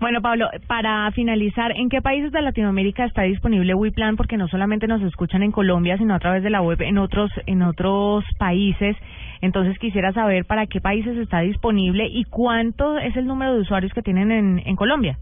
[0.00, 4.16] Bueno, Pablo, para finalizar, ¿en qué países de Latinoamérica está disponible WePlan?
[4.16, 7.30] Porque no solamente nos escuchan en Colombia, sino a través de la web en otros
[7.46, 8.96] en otros países.
[9.40, 13.92] Entonces quisiera saber para qué países está disponible y cuánto es el número de usuarios
[13.92, 15.18] que tienen en, en Colombia.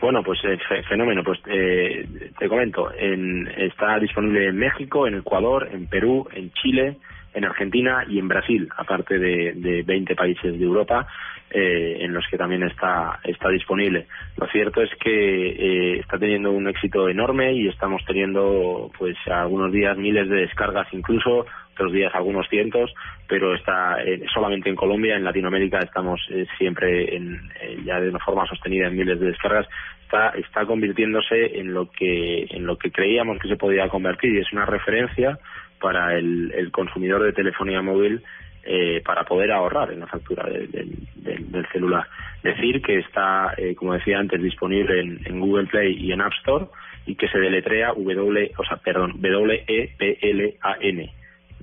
[0.00, 0.58] Bueno, pues eh,
[0.88, 1.22] fenómeno.
[1.22, 6.96] Pues eh, te comento, en, está disponible en México, en Ecuador, en Perú, en Chile,
[7.34, 11.06] en Argentina y en Brasil, aparte de, de 20 países de Europa
[11.52, 14.06] eh, en los que también está está disponible.
[14.36, 19.72] Lo cierto es que eh, está teniendo un éxito enorme y estamos teniendo pues algunos
[19.72, 21.46] días miles de descargas incluso
[21.80, 22.92] otros días algunos cientos,
[23.26, 28.10] pero está eh, solamente en Colombia, en Latinoamérica estamos eh, siempre en, eh, ya de
[28.10, 29.66] una forma sostenida en miles de descargas.
[30.02, 34.40] Está, está convirtiéndose en lo que en lo que creíamos que se podía convertir y
[34.40, 35.38] es una referencia
[35.80, 38.20] para el, el consumidor de telefonía móvil
[38.64, 42.06] eh, para poder ahorrar en la factura de, del celular.
[42.42, 46.34] Decir que está, eh, como decía antes, disponible en, en Google Play y en App
[46.40, 46.66] Store
[47.06, 51.19] y que se deletrea W, o sea, perdón, W E P L A N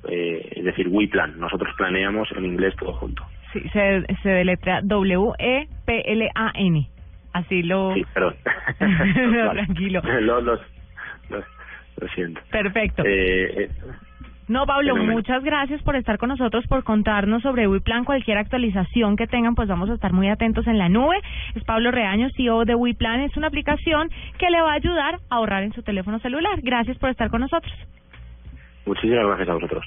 [0.08, 1.40] eh, es decir, We Plan.
[1.40, 3.24] Nosotros planeamos en inglés todo junto.
[3.54, 6.88] Sí, se, se deletrea W-E-P-L-A-N.
[7.34, 7.94] Así lo...
[7.94, 8.36] Sí, perdón.
[8.80, 10.02] no, tranquilo.
[10.22, 11.44] Lo, lo, lo,
[11.98, 12.42] lo siento.
[12.50, 13.04] Perfecto.
[13.06, 13.70] Eh, eh,
[14.48, 18.06] No, Pablo, muchas gracias por estar con nosotros, por contarnos sobre WePlan.
[18.06, 21.18] Cualquier actualización que tengan, pues vamos a estar muy atentos en la nube.
[21.54, 23.22] Es Pablo Reaño, CEO de WePlan.
[23.22, 26.60] Es una aplicación que le va a ayudar a ahorrar en su teléfono celular.
[26.62, 27.74] Gracias por estar con nosotros.
[28.88, 29.86] Muchísimas gracias a vosotros.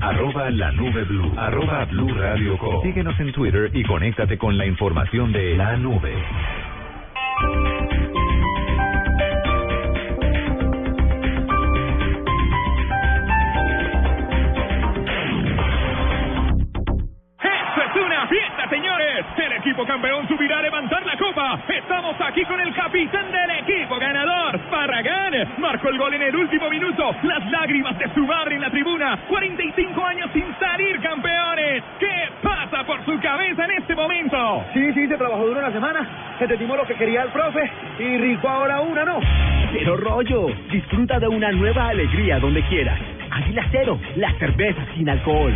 [0.00, 1.32] Arroba la nube blue.
[1.36, 2.82] Arroba blue radio com.
[2.82, 6.14] Síguenos en Twitter y conéctate con la información de la nube.
[19.36, 21.60] El equipo campeón subirá a levantar la copa.
[21.68, 25.32] Estamos aquí con el capitán del equipo ganador, Barragán.
[25.58, 27.14] Marcó el gol en el último minuto.
[27.22, 29.18] Las lágrimas de su madre en la tribuna.
[29.28, 31.82] 45 años sin salir campeones.
[31.98, 34.64] ¿Qué pasa por su cabeza en este momento?
[34.74, 36.06] Sí, sí, se trabajó duro una semana,
[36.38, 39.20] se te timó lo que quería el profe y rico ahora una, ¿no?
[39.72, 42.98] Pero rollo, disfruta de una nueva alegría donde quieras.
[43.30, 45.54] Águila Cero, la cerveza sin alcohol.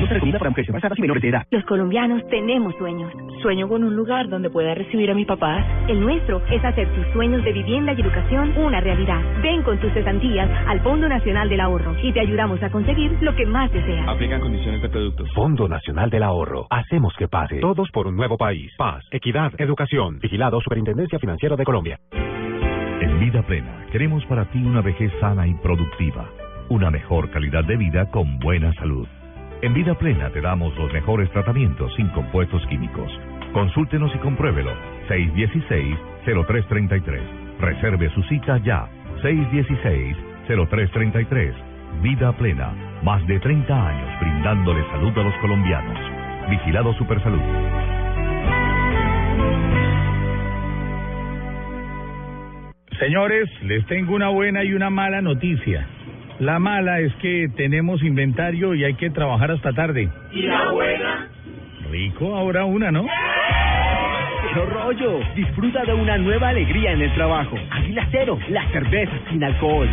[0.00, 1.46] No se recomienda para mujeres embarazadas y menores de edad.
[1.50, 3.12] Los colombianos tenemos sueños.
[3.42, 5.64] Sueño con un lugar donde pueda recibir a mis papás.
[5.88, 9.20] El nuestro es hacer tus sueños de vivienda y educación una realidad.
[9.42, 13.34] Ven con tus cesantías al Fondo Nacional del Ahorro y te ayudamos a conseguir lo
[13.34, 14.06] que más deseas.
[14.08, 15.32] Aplican condiciones de productos.
[15.34, 16.66] Fondo Nacional del Ahorro.
[16.70, 17.58] Hacemos que pase.
[17.60, 18.72] Todos por un nuevo país.
[18.76, 20.18] Paz, equidad, educación.
[20.20, 21.98] Vigilado Superintendencia Financiera de Colombia.
[22.12, 26.28] En Vida Plena queremos para ti una vejez sana y productiva,
[26.68, 29.08] una mejor calidad de vida con buena salud.
[29.60, 33.10] En Vida Plena te damos los mejores tratamientos sin compuestos químicos.
[33.52, 34.70] Consúltenos y compruébelo.
[35.08, 37.58] 616-0333.
[37.58, 38.86] Reserve su cita ya.
[39.20, 41.54] 616-0333.
[42.02, 42.72] Vida Plena.
[43.02, 45.98] Más de 30 años brindándole salud a los colombianos.
[46.48, 47.42] Vigilado Supersalud.
[53.00, 55.84] Señores, les tengo una buena y una mala noticia.
[56.40, 60.08] La mala es que tenemos inventario y hay que trabajar hasta tarde.
[60.32, 61.28] ¿Y la buena?
[61.90, 63.06] Rico, ahora una, ¿no?
[64.54, 67.56] Rollo, disfruta de una nueva alegría en el trabajo.
[67.70, 69.88] Águila Cero, la cerveza sin alcohol.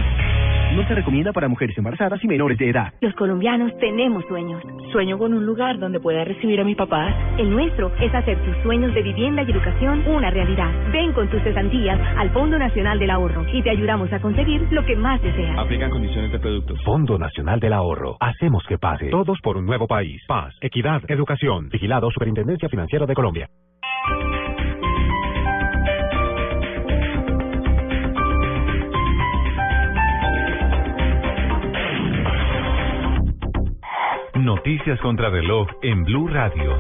[0.76, 2.92] No se recomienda para mujeres embarazadas y menores de edad.
[3.00, 4.62] Los colombianos tenemos sueños.
[4.92, 7.16] Sueño con un lugar donde pueda recibir a mis papás.
[7.38, 10.70] El nuestro es hacer tus sueños de vivienda y educación una realidad.
[10.92, 14.86] Ven con tus cesantías al Fondo Nacional del Ahorro y te ayudamos a conseguir lo
[14.86, 15.58] que más deseas.
[15.58, 16.84] Aplican condiciones de productos.
[16.84, 18.18] Fondo Nacional del Ahorro.
[18.20, 19.10] Hacemos que pase.
[19.10, 20.22] Todos por un nuevo país.
[20.28, 21.70] Paz, equidad, educación.
[21.70, 23.50] Vigilado Superintendencia Financiera de Colombia.
[34.46, 36.78] Noticias contra reloj en Blue Radio.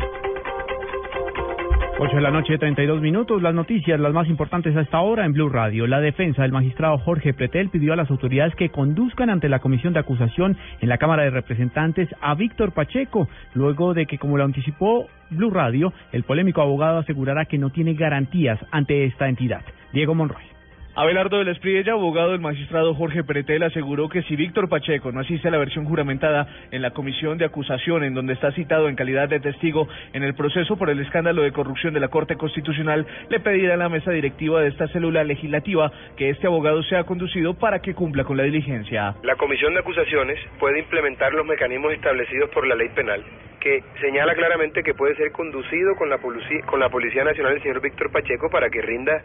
[1.97, 3.41] 8 de la noche, 32 minutos.
[3.41, 5.87] Las noticias, las más importantes a esta hora en Blue Radio.
[5.87, 9.93] La defensa del magistrado Jorge Pretel pidió a las autoridades que conduzcan ante la comisión
[9.93, 14.43] de acusación en la Cámara de Representantes a Víctor Pacheco, luego de que, como lo
[14.43, 19.65] anticipó Blue Radio, el polémico abogado asegurará que no tiene garantías ante esta entidad.
[19.91, 20.54] Diego Monroy.
[20.97, 25.49] Abelardo del Espriella, abogado del magistrado Jorge Pretel, aseguró que si Víctor Pacheco no asiste
[25.49, 29.27] a la versión juramentada en la comisión de acusación en donde está citado en calidad
[29.27, 33.41] de testigo en el proceso por el escándalo de corrupción de la Corte Constitucional, le
[33.41, 37.79] pedirá a la mesa directiva de esta célula legislativa que este abogado sea conducido para
[37.79, 39.15] que cumpla con la diligencia.
[39.23, 43.21] La Comisión de Acusaciones puede implementar los mecanismos establecidos por la ley penal,
[43.59, 47.81] que señala claramente que puede ser conducido con la, con la Policía Nacional el señor
[47.81, 49.21] Víctor Pacheco para que rinda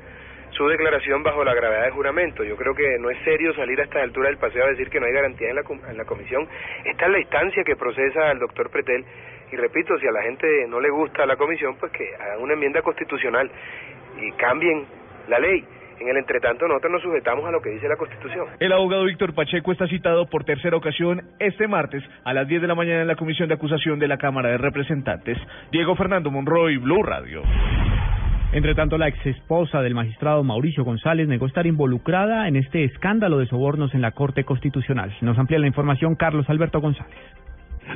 [0.50, 2.44] su declaración bajo la gravedad de juramento.
[2.44, 5.00] Yo creo que no es serio salir a esta altura del paseo a decir que
[5.00, 6.46] no hay garantía en la, en la comisión.
[6.84, 9.04] Esta es la instancia que procesa al doctor Pretel.
[9.52, 12.54] Y repito, si a la gente no le gusta la comisión, pues que hagan una
[12.54, 13.50] enmienda constitucional
[14.20, 14.86] y cambien
[15.28, 15.64] la ley.
[16.00, 18.46] En el entretanto, nosotros nos sujetamos a lo que dice la Constitución.
[18.58, 22.68] El abogado Víctor Pacheco está citado por tercera ocasión este martes a las 10 de
[22.68, 25.36] la mañana en la comisión de acusación de la Cámara de Representantes.
[25.70, 27.42] Diego Fernando Monroy, Blue Radio.
[28.52, 33.38] Entre tanto, la ex esposa del magistrado Mauricio González negó estar involucrada en este escándalo
[33.38, 35.16] de sobornos en la Corte Constitucional.
[35.20, 37.16] Nos amplía la información Carlos Alberto González.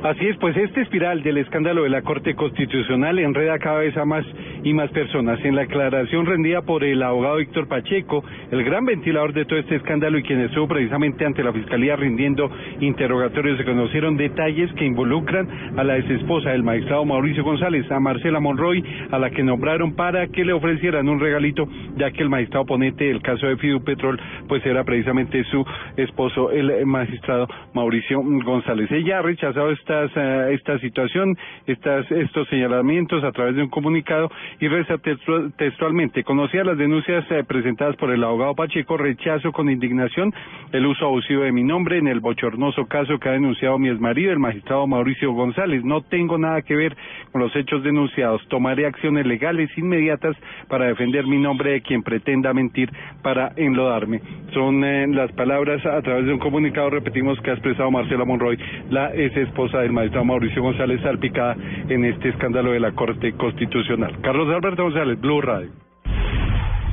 [0.03, 4.05] Así es, pues este espiral del escándalo de la Corte Constitucional enreda cada vez a
[4.05, 4.25] más
[4.63, 5.43] y más personas.
[5.43, 9.75] En la aclaración rendida por el abogado Víctor Pacheco, el gran ventilador de todo este
[9.75, 15.47] escándalo y quien estuvo precisamente ante la Fiscalía rindiendo interrogatorios, se conocieron detalles que involucran
[15.77, 20.27] a la exesposa del magistrado Mauricio González, a Marcela Monroy, a la que nombraron para
[20.27, 21.67] que le ofrecieran un regalito,
[21.97, 25.65] ya que el magistrado ponente del caso de Fidu Petrol, pues era precisamente su
[25.97, 28.91] esposo, el magistrado Mauricio González.
[28.91, 34.29] Ella ha rechazado eh, esta situación, estas, estos señalamientos a través de un comunicado
[34.59, 39.69] y reza textu- textualmente, conocía las denuncias eh, presentadas por el abogado Pacheco, rechazo con
[39.69, 40.33] indignación
[40.71, 44.31] el uso abusivo de mi nombre en el bochornoso caso que ha denunciado mi exmarido,
[44.31, 45.83] el magistrado Mauricio González.
[45.83, 46.95] No tengo nada que ver
[47.31, 48.45] con los hechos denunciados.
[48.47, 50.35] Tomaré acciones legales inmediatas
[50.67, 52.89] para defender mi nombre de quien pretenda mentir
[53.21, 54.21] para enlodarme.
[54.53, 58.57] Son eh, las palabras a través de un comunicado, repetimos, que ha expresado Marcela Monroy,
[58.89, 61.55] la ex esposa del magistrado Mauricio González, salpicada
[61.89, 64.17] en este escándalo de la Corte Constitucional.
[64.21, 65.69] Carlos Alberto González, Blue Radio.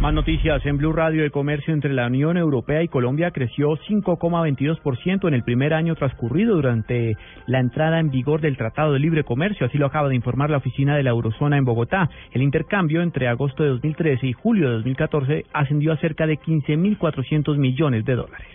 [0.01, 1.23] Más noticias en Blue Radio.
[1.23, 6.57] El comercio entre la Unión Europea y Colombia creció 5,22% en el primer año transcurrido
[6.57, 7.16] durante
[7.47, 9.64] la entrada en vigor del Tratado de Libre Comercio.
[9.64, 12.11] Así lo acaba de informar la oficina de la Eurozona en Bogotá.
[12.33, 17.57] El intercambio entre agosto de 2013 y julio de 2014 ascendió a cerca de 15.400
[17.59, 18.49] millones de dólares.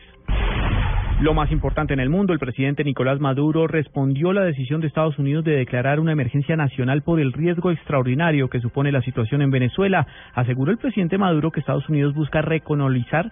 [1.20, 5.18] Lo más importante en el mundo, el presidente Nicolás Maduro respondió la decisión de Estados
[5.18, 9.50] Unidos de declarar una emergencia nacional por el riesgo extraordinario que supone la situación en
[9.50, 10.06] Venezuela.
[10.36, 13.32] Aseguró el presidente Maduro que Estados Unidos busca recolonizar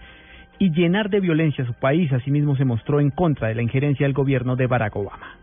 [0.57, 2.11] y llenar de violencia a su país.
[2.11, 5.37] Asimismo, se mostró en contra de la injerencia del gobierno de Barack Obama.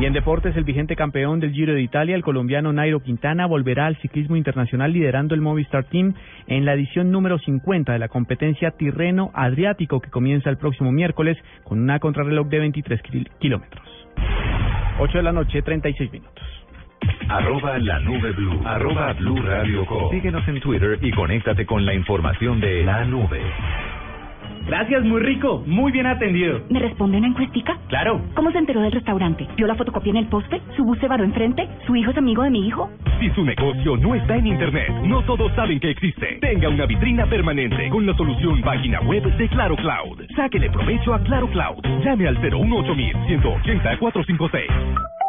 [0.00, 3.84] Y en deportes, el vigente campeón del Giro de Italia, el colombiano Nairo Quintana, volverá
[3.86, 6.14] al ciclismo internacional liderando el Movistar Team
[6.46, 11.36] en la edición número 50 de la competencia Tirreno Adriático que comienza el próximo miércoles
[11.64, 13.86] con una contrarreloj de 23 kil- kilómetros.
[15.00, 16.44] 8 de la noche, 36 minutos.
[17.28, 18.58] Arroba la nube blue.
[18.64, 20.10] Arroba blue radio com.
[20.10, 23.40] Síguenos en Twitter y conéctate con la información de la nube.
[24.66, 26.60] Gracias, muy rico, muy bien atendido.
[26.70, 27.78] ¿Me responde una encuestica?
[27.88, 28.20] Claro.
[28.34, 29.46] ¿Cómo se enteró del restaurante?
[29.56, 30.60] ¿Vio la fotocopia en el poste?
[30.76, 31.68] ¿Su bus se varó enfrente?
[31.86, 32.90] ¿Su hijo es amigo de mi hijo?
[33.20, 36.38] Si su negocio no está en Internet, no todos saben que existe.
[36.40, 40.22] Tenga una vitrina permanente con la solución página web de Claro Cloud.
[40.36, 41.82] Sáquele provecho a Claro Cloud.
[42.04, 42.94] Llame al 018
[43.26, 45.19] 180 456.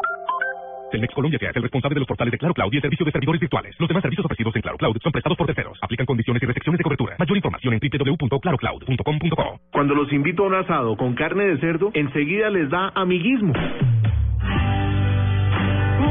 [0.92, 3.06] Telmex Colombia se hace el responsable de los portales de Claro Cloud y el servicio
[3.06, 3.76] de servidores virtuales.
[3.80, 5.80] Los demás servicios ofrecidos en Claro Cloud son prestados por terceros.
[5.82, 7.16] Aplican condiciones y restricciones de cobertura.
[7.18, 9.60] Mayor información en www.clarocloud.com.co.
[9.72, 13.54] Cuando los invito a un asado con carne de cerdo, enseguida les da amiguismo.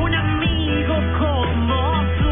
[0.03, 2.31] Un amigo como tú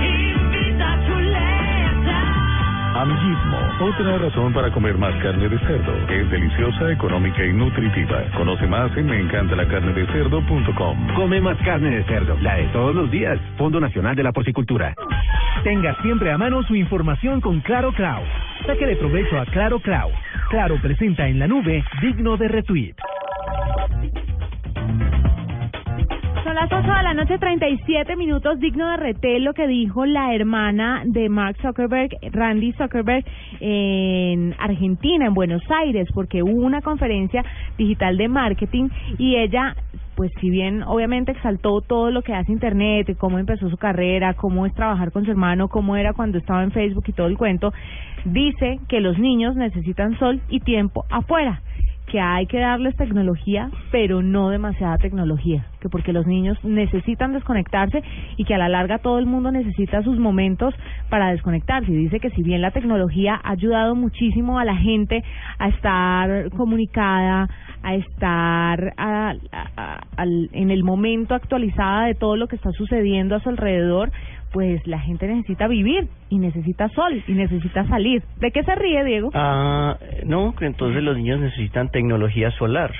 [0.00, 3.02] invita chuleta.
[3.02, 5.92] Amiguismo, otra razón para comer más carne de cerdo.
[6.08, 8.22] Es deliciosa, económica y nutritiva.
[8.36, 11.14] Conoce más en meencantalacarnedecerdo.com.
[11.14, 13.38] Come más carne de cerdo, la de todos los días.
[13.58, 14.94] Fondo Nacional de la Porcicultura.
[15.64, 18.24] Tenga siempre a mano su información con Claro Cloud.
[18.66, 20.12] Sáquele provecho a Claro Cloud.
[20.50, 22.94] Claro presenta en la nube digno de retweet.
[26.56, 31.02] Las 8 de la noche, 37 minutos, digno de reté lo que dijo la hermana
[31.04, 33.26] de Mark Zuckerberg, Randy Zuckerberg,
[33.60, 37.44] en Argentina, en Buenos Aires, porque hubo una conferencia
[37.76, 38.88] digital de marketing
[39.18, 39.76] y ella,
[40.14, 44.64] pues si bien obviamente exaltó todo lo que hace Internet, cómo empezó su carrera, cómo
[44.64, 47.74] es trabajar con su hermano, cómo era cuando estaba en Facebook y todo el cuento,
[48.24, 51.60] dice que los niños necesitan sol y tiempo afuera
[52.06, 58.02] que hay que darles tecnología, pero no demasiada tecnología, que porque los niños necesitan desconectarse
[58.36, 60.74] y que a la larga todo el mundo necesita sus momentos
[61.10, 61.90] para desconectarse.
[61.90, 65.24] Y dice que si bien la tecnología ha ayudado muchísimo a la gente
[65.58, 67.48] a estar comunicada,
[67.82, 69.34] a estar a-
[69.76, 70.00] a-
[70.52, 74.10] en el momento actualizada de todo lo que está sucediendo a su alrededor,
[74.52, 78.22] pues la gente necesita vivir y necesita sol y necesita salir.
[78.38, 79.30] ¿De qué se ríe, Diego?
[79.34, 82.92] Ah, no, que entonces los niños necesitan tecnología solar.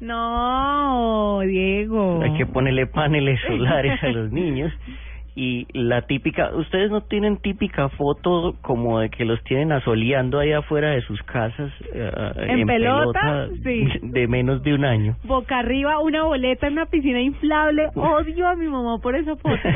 [0.00, 2.20] No, Diego.
[2.22, 4.72] Hay que ponerle paneles solares a los niños.
[5.34, 10.52] Y la típica, ustedes no tienen típica foto como de que los tienen asoleando ahí
[10.52, 13.48] afuera de sus casas eh, ¿En pelota?
[13.62, 13.86] Sí.
[14.02, 15.16] de menos de un año.
[15.24, 17.88] Boca arriba, una boleta en una piscina inflable.
[17.94, 19.56] Odio a mi mamá por esa foto.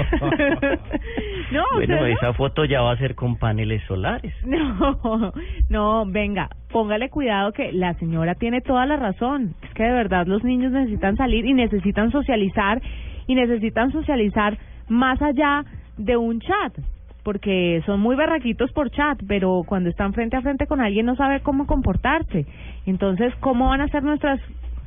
[1.52, 4.34] no, Bueno, ¿ustedes esa foto ya va a ser con paneles solares.
[4.44, 5.32] no,
[5.68, 9.54] no, venga, póngale cuidado que la señora tiene toda la razón.
[9.62, 12.80] Es que de verdad los niños necesitan salir y necesitan socializar
[13.26, 14.58] y necesitan socializar
[14.92, 15.64] más allá
[15.96, 16.72] de un chat.
[17.24, 21.14] Porque son muy berraquitos por chat, pero cuando están frente a frente con alguien no
[21.14, 22.46] sabe cómo comportarse.
[22.84, 24.40] Entonces, ¿cómo van a ser nuestras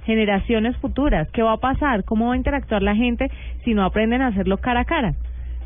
[0.06, 1.28] generaciones futuras.
[1.32, 2.04] ¿Qué va a pasar?
[2.04, 3.28] ¿Cómo va a interactuar la gente
[3.64, 5.14] si no aprenden a hacerlo cara a cara?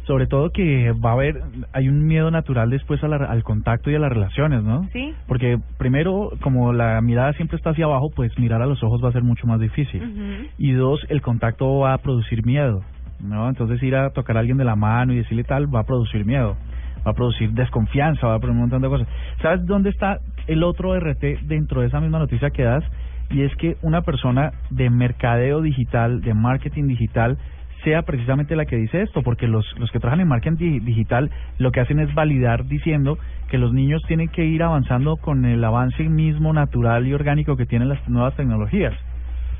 [0.08, 1.42] Sobre todo que va a haber,
[1.74, 4.86] hay un miedo natural después a la- al contacto y a las relaciones, ¿no?
[4.94, 5.14] Sí.
[5.28, 9.10] Porque primero, como la mirada siempre está hacia abajo, pues mirar a los ojos va
[9.10, 10.50] a ser mucho más difícil.
[10.58, 12.82] Y dos, el contacto va a producir miedo,
[13.22, 13.50] ¿no?
[13.50, 16.26] Entonces ir a tocar a alguien de la mano y decirle tal va a producir
[16.26, 16.56] miedo,
[17.06, 19.08] va a producir desconfianza, va a producir un montón de cosas.
[19.42, 22.84] ¿Sabes dónde está el otro RT dentro de esa misma noticia que das?
[23.32, 27.38] Y es que una persona de mercadeo digital, de marketing digital,
[27.84, 31.30] sea precisamente la que dice esto, porque los, los que trabajan en marketing di- digital
[31.60, 33.18] lo que hacen es validar diciendo
[33.50, 37.66] que los niños tienen que ir avanzando con el avance mismo natural y orgánico que
[37.66, 38.94] tienen las nuevas tecnologías.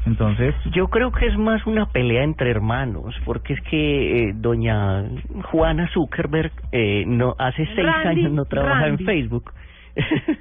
[0.06, 5.04] Entonces, Yo creo que es más una pelea entre hermanos, porque es que eh, doña
[5.52, 9.04] Juana Zuckerberg eh, no hace seis Randy, años no trabaja Randy.
[9.04, 9.52] en Facebook.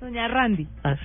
[0.00, 0.66] Doña Randy.
[0.82, 1.02] hace,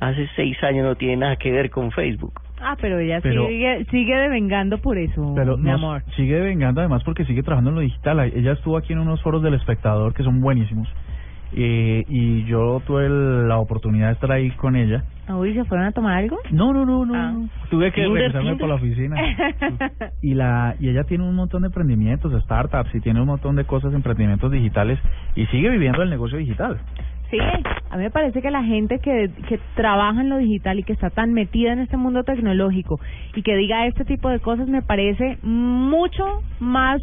[0.00, 2.40] hace seis años no tiene nada que ver con Facebook.
[2.60, 6.02] Ah, pero ella Pero- sigue, sigue devengando por eso, pero mi amor.
[6.16, 8.18] sigue vengando además porque sigue trabajando en lo digital.
[8.34, 10.88] Ella estuvo aquí en unos foros del espectador que son buenísimos.
[11.52, 15.04] Eh, y yo tuve la oportunidad de estar ahí con ella.
[15.28, 16.38] Uy, ¿se fueron a tomar algo?
[16.50, 17.48] No, no, no, no.
[17.70, 19.16] Tuve que regresarme por la oficina.
[20.22, 23.64] y la y ella tiene un montón de emprendimientos, startups y tiene un montón de
[23.64, 24.98] cosas, emprendimientos digitales
[25.34, 26.78] y sigue viviendo el negocio digital.
[27.30, 30.82] Sí, a mí me parece que la gente que, que trabaja en lo digital y
[30.82, 32.98] que está tan metida en este mundo tecnológico
[33.34, 36.24] y que diga este tipo de cosas me parece mucho
[36.58, 37.02] más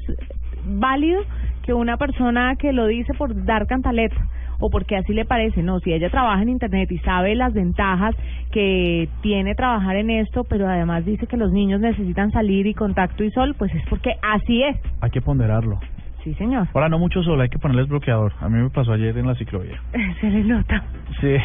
[0.65, 1.21] válido
[1.63, 4.15] que una persona que lo dice por dar cantaleta
[4.59, 5.63] o porque así le parece.
[5.63, 8.15] No, si ella trabaja en Internet y sabe las ventajas
[8.51, 13.23] que tiene trabajar en esto, pero además dice que los niños necesitan salir y contacto
[13.23, 14.77] y sol, pues es porque así es.
[15.01, 15.79] Hay que ponderarlo.
[16.23, 16.67] Sí, señor.
[16.73, 18.33] Ahora no mucho sol, hay que ponerles bloqueador.
[18.39, 19.79] A mí me pasó ayer en la ciclovía.
[20.21, 20.83] Se le nota.
[21.21, 21.35] Sí.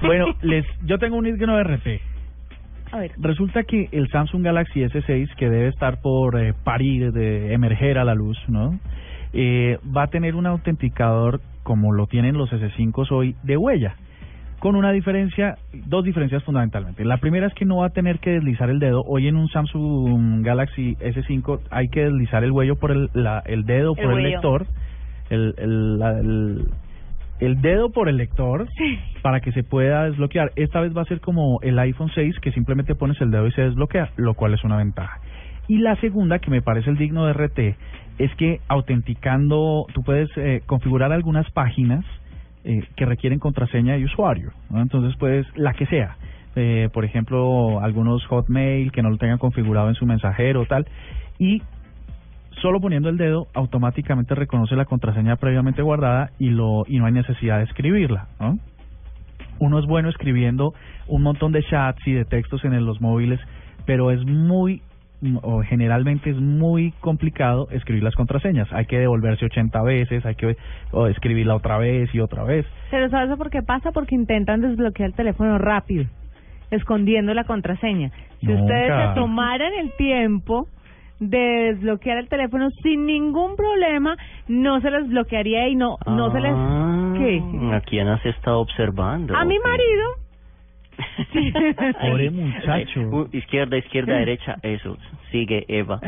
[0.00, 1.86] bueno, les yo tengo un digno RT.
[2.92, 3.12] A ver.
[3.18, 8.04] Resulta que el Samsung Galaxy S6, que debe estar por eh, parir, de emerger a
[8.04, 8.78] la luz, ¿no?
[9.34, 13.96] Eh, va a tener un autenticador como lo tienen los S5 hoy de huella,
[14.60, 15.56] con una diferencia,
[15.86, 17.04] dos diferencias fundamentalmente.
[17.04, 19.02] La primera es que no va a tener que deslizar el dedo.
[19.04, 23.64] Hoy en un Samsung Galaxy S5 hay que deslizar el huello por el, la, el
[23.64, 24.66] dedo por el lector,
[25.28, 26.68] el, el, la- el,
[27.40, 28.66] el dedo por el lector
[29.22, 30.52] para que se pueda desbloquear.
[30.54, 33.52] Esta vez va a ser como el iPhone 6 que simplemente pones el dedo y
[33.52, 35.18] se desbloquea, lo cual es una ventaja.
[35.68, 37.58] Y la segunda, que me parece el digno de RT,
[38.18, 42.04] es que autenticando, tú puedes eh, configurar algunas páginas
[42.64, 44.50] eh, que requieren contraseña de usuario.
[44.74, 46.16] Entonces puedes, la que sea.
[46.56, 50.86] Eh, por ejemplo, algunos Hotmail que no lo tengan configurado en su mensajero tal.
[51.38, 51.62] Y
[52.62, 57.12] solo poniendo el dedo automáticamente reconoce la contraseña previamente guardada y lo y no hay
[57.12, 58.58] necesidad de escribirla, ¿no?
[59.58, 60.74] Uno es bueno escribiendo
[61.06, 63.40] un montón de chats y de textos en los móviles,
[63.84, 64.82] pero es muy
[65.42, 68.70] o generalmente es muy complicado escribir las contraseñas.
[68.72, 70.56] Hay que devolverse 80 veces, hay que
[70.92, 72.66] o escribirla otra vez y otra vez.
[72.90, 73.92] Pero ¿sabes por qué pasa?
[73.92, 76.04] Porque intentan desbloquear el teléfono rápido,
[76.70, 78.10] escondiendo la contraseña.
[78.40, 78.62] Si Nunca.
[78.62, 80.68] ustedes se tomaran el tiempo
[81.18, 84.16] de desbloquear el teléfono sin ningún problema,
[84.48, 86.52] no se les bloquearía y no, no se les...
[87.18, 87.42] ¿Qué?
[87.74, 89.34] ¿A quién has estado observando?
[89.34, 90.25] A mi marido.
[92.00, 93.28] Pobre muchacho.
[93.32, 94.96] Izquierda, izquierda, derecha, eso.
[95.30, 96.00] Sigue, Eva.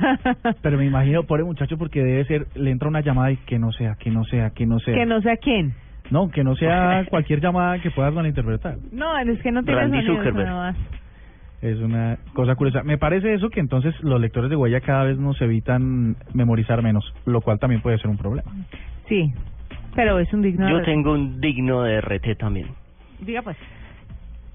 [0.62, 3.72] Pero me imagino, pobre muchacho, porque debe ser, le entra una llamada y que no
[3.72, 4.94] sea, que no sea, que no sea.
[4.94, 5.74] que no sé a quién.
[6.10, 8.76] No, que no sea cualquier llamada que puedas malinterpretar.
[8.92, 10.46] No, es que no tiene Randy sonido, Zuckerberg.
[10.46, 10.76] nada más.
[11.60, 12.84] Es una cosa curiosa.
[12.84, 17.12] Me parece eso que entonces los lectores de huella cada vez nos evitan memorizar menos,
[17.26, 18.48] lo cual también puede ser un problema.
[19.08, 19.32] Sí,
[19.96, 20.68] pero es un digno...
[20.70, 22.68] Yo de- tengo un digno de RT también.
[23.20, 23.56] Diga pues.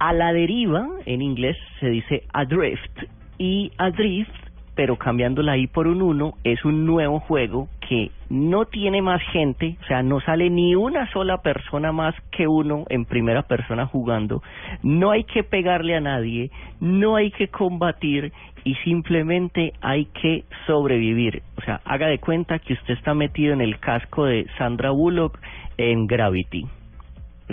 [0.05, 3.03] A la deriva, en inglés se dice adrift.
[3.37, 4.35] Y adrift,
[4.75, 9.21] pero cambiando la I por un 1, es un nuevo juego que no tiene más
[9.31, 13.85] gente, o sea, no sale ni una sola persona más que uno en primera persona
[13.85, 14.43] jugando.
[14.81, 16.51] No hay que pegarle a nadie,
[16.81, 18.33] no hay que combatir
[18.65, 21.43] y simplemente hay que sobrevivir.
[21.55, 25.39] O sea, haga de cuenta que usted está metido en el casco de Sandra Bullock
[25.77, 26.67] en Gravity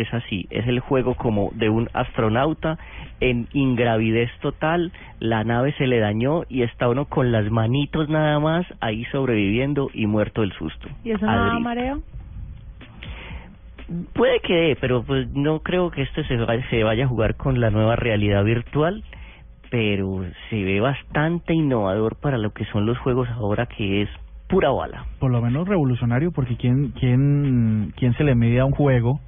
[0.03, 2.79] es así, es el juego como de un astronauta
[3.21, 8.39] en ingravidez total, la nave se le dañó y está uno con las manitos nada
[8.41, 10.89] más ahí sobreviviendo y muerto del susto.
[11.05, 12.03] ¿Y eso no da mareo?
[14.15, 17.37] Puede que dé, pero pues no creo que este se vaya, se vaya a jugar
[17.37, 19.03] con la nueva realidad virtual,
[19.71, 24.09] pero se ve bastante innovador para lo que son los juegos ahora que es
[24.49, 25.07] pura bala.
[25.19, 29.21] Por lo menos revolucionario, porque ¿quién, quién, quién se le mide a un juego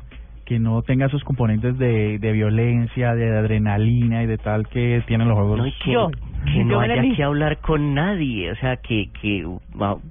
[0.53, 5.27] que no tenga esos componentes de, de violencia, de adrenalina y de tal que tienen
[5.27, 5.57] los juegos.
[5.57, 5.97] No, y que,
[6.53, 9.49] que no haya que hablar con nadie, o sea, que, que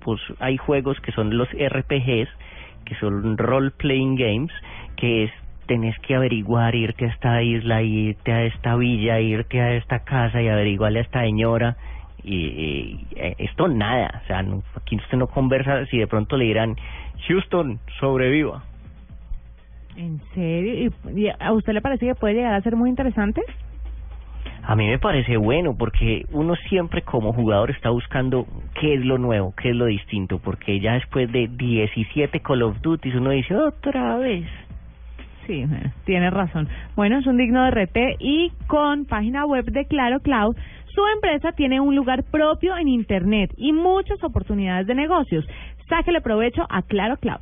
[0.03, 2.27] pues hay juegos que son los RPGs,
[2.85, 4.51] que son role playing games,
[4.95, 5.31] que es
[5.67, 10.41] tenés que averiguar, irte a esta isla, irte a esta villa, irte a esta casa
[10.41, 11.77] y averiguarle a esta señora.
[12.23, 16.35] Y, y, eh, esto nada, o sea, no, aquí usted no conversa si de pronto
[16.35, 16.77] le dirán,
[17.27, 18.63] Houston, sobreviva.
[19.95, 20.91] ¿En serio?
[21.13, 23.41] ¿Y, y a usted le parece que puede llegar a ser muy interesante?
[24.63, 28.45] A mí me parece bueno porque uno siempre como jugador está buscando
[28.79, 32.79] qué es lo nuevo, qué es lo distinto, porque ya después de 17 Call of
[32.81, 34.45] Duty uno dice otra vez.
[35.47, 36.69] Sí, bueno, tiene razón.
[36.95, 40.55] Bueno, es un digno de RT y con página web de Claro Cloud,
[40.93, 45.45] su empresa tiene un lugar propio en Internet y muchas oportunidades de negocios.
[45.89, 47.41] Sáquele provecho a Claro Cloud.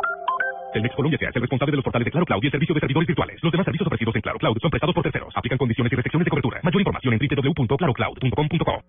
[0.73, 2.79] Telmex Colombia se hace responsable de los portales de Claro Cloud y el servicio de
[2.79, 3.39] servidores virtuales.
[3.43, 5.33] Los demás servicios ofrecidos en Claro Cloud son prestados por terceros.
[5.35, 6.61] Aplican condiciones y restricciones de cobertura.
[6.63, 8.83] Mayor información en www.clarocloud.com.co.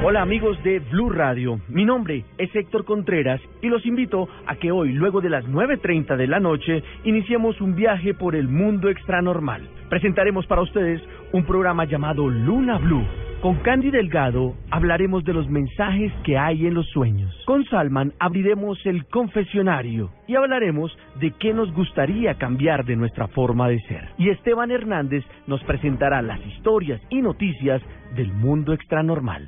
[0.00, 4.70] Hola amigos de Blue Radio, mi nombre es Héctor Contreras y los invito a que
[4.70, 9.68] hoy, luego de las 9.30 de la noche, iniciemos un viaje por el mundo extranormal.
[9.90, 11.02] Presentaremos para ustedes
[11.32, 13.04] un programa llamado Luna Blue.
[13.40, 17.32] Con Candy Delgado hablaremos de los mensajes que hay en los sueños.
[17.46, 23.68] Con Salman abriremos el confesionario y hablaremos de qué nos gustaría cambiar de nuestra forma
[23.68, 24.08] de ser.
[24.18, 27.80] Y Esteban Hernández nos presentará las historias y noticias
[28.16, 29.46] del mundo extranormal.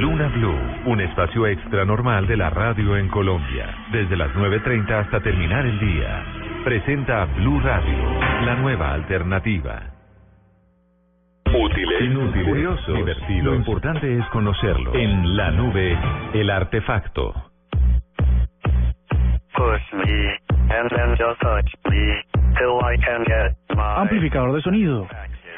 [0.00, 3.72] Luna Blue, un espacio extra normal de la radio en Colombia.
[3.92, 6.24] Desde las 9.30 hasta terminar el día.
[6.64, 9.92] Presenta Blue Radio, la nueva alternativa.
[12.06, 13.44] Inútiles, curiosos, divertidos.
[13.44, 14.94] Lo importante es conocerlo.
[14.94, 15.98] En la nube,
[16.34, 17.34] el artefacto.
[23.96, 25.06] Amplificador de sonido.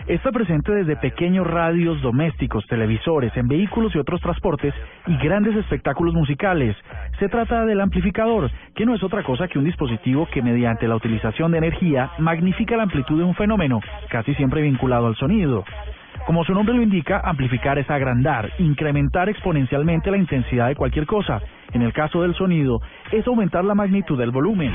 [0.06, 4.72] Está presente desde pequeños radios domésticos, televisores, en vehículos y otros transportes
[5.06, 6.74] y grandes espectáculos musicales.
[7.18, 10.96] Se trata del amplificador, que no es otra cosa que un dispositivo que mediante la
[10.96, 15.64] utilización de energía magnifica la amplitud de un fenómeno, casi siempre vinculado al sonido.
[16.26, 21.40] Como su nombre lo indica, amplificar es agrandar, incrementar exponencialmente la intensidad de cualquier cosa.
[21.72, 22.80] En el caso del sonido,
[23.12, 24.72] es aumentar la magnitud del volumen.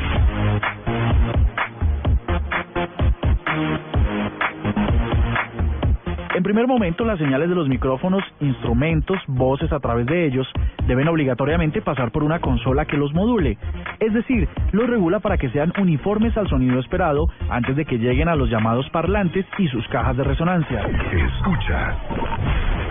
[6.44, 10.46] En primer momento, las señales de los micrófonos, instrumentos, voces a través de ellos,
[10.86, 13.58] deben obligatoriamente pasar por una consola que los module,
[14.02, 18.28] es decir, los regula para que sean uniformes al sonido esperado antes de que lleguen
[18.28, 20.82] a los llamados parlantes y sus cajas de resonancia.
[20.82, 21.96] Escucha.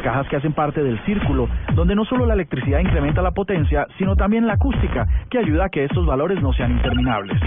[0.02, 4.16] Cajas que hacen parte del círculo, donde no solo la electricidad incrementa la potencia, sino
[4.16, 7.38] también la acústica, que ayuda a que estos valores no sean interminables.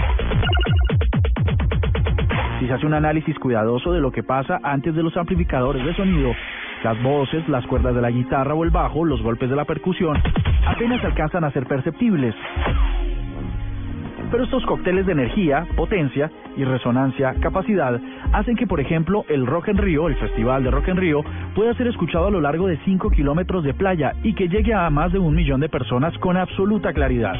[2.58, 5.94] Si se hace un análisis cuidadoso de lo que pasa antes de los amplificadores de
[5.94, 6.32] sonido,
[6.82, 10.16] las voces, las cuerdas de la guitarra o el bajo, los golpes de la percusión,
[10.66, 12.34] apenas alcanzan a ser perceptibles.
[14.30, 18.00] Pero estos cócteles de energía, potencia y resonancia, capacidad,
[18.32, 21.20] hacen que, por ejemplo, el Rock en Río, el Festival de Rock en Río,
[21.54, 24.88] pueda ser escuchado a lo largo de 5 kilómetros de playa y que llegue a
[24.90, 27.34] más de un millón de personas con absoluta claridad.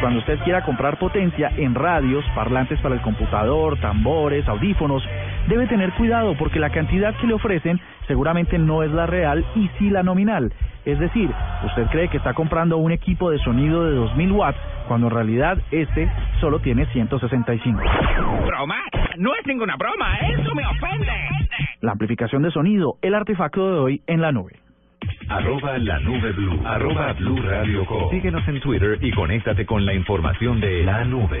[0.00, 5.02] Cuando usted quiera comprar potencia en radios, parlantes para el computador, tambores, audífonos,
[5.48, 9.68] debe tener cuidado porque la cantidad que le ofrecen seguramente no es la real y
[9.78, 10.52] sí la nominal.
[10.84, 11.30] Es decir,
[11.66, 15.58] usted cree que está comprando un equipo de sonido de 2000 watts cuando en realidad
[15.72, 16.08] este
[16.40, 17.80] solo tiene 165.
[18.46, 18.76] ¿Broma?
[19.16, 21.12] No es ninguna broma, eso me ofende.
[21.80, 24.67] La amplificación de sonido, el artefacto de hoy en la nube.
[25.28, 26.60] Arroba la nube blue.
[26.64, 28.10] Arroba blue radio com.
[28.10, 31.40] Síguenos en Twitter y conéctate con la información de la nube.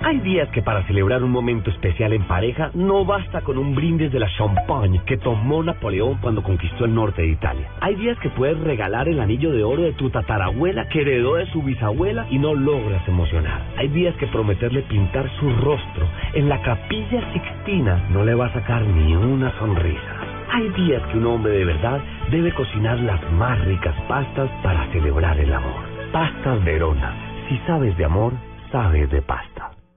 [0.00, 4.12] Hay días que para celebrar un momento especial en pareja no basta con un brindis
[4.12, 7.70] de la champagne que tomó Napoleón cuando conquistó el norte de Italia.
[7.80, 11.46] Hay días que puedes regalar el anillo de oro de tu tatarabuela que heredó de
[11.52, 13.62] su bisabuela y no logras emocionar.
[13.78, 18.52] Hay días que prometerle pintar su rostro en la capilla sixtina no le va a
[18.52, 20.33] sacar ni una sonrisa.
[20.50, 25.38] Hay días que un hombre de verdad debe cocinar las más ricas pastas para celebrar
[25.38, 25.84] el amor.
[26.12, 27.14] Pastas Verona.
[27.48, 28.32] Si sabes de amor,
[28.70, 29.53] sabes de pasta.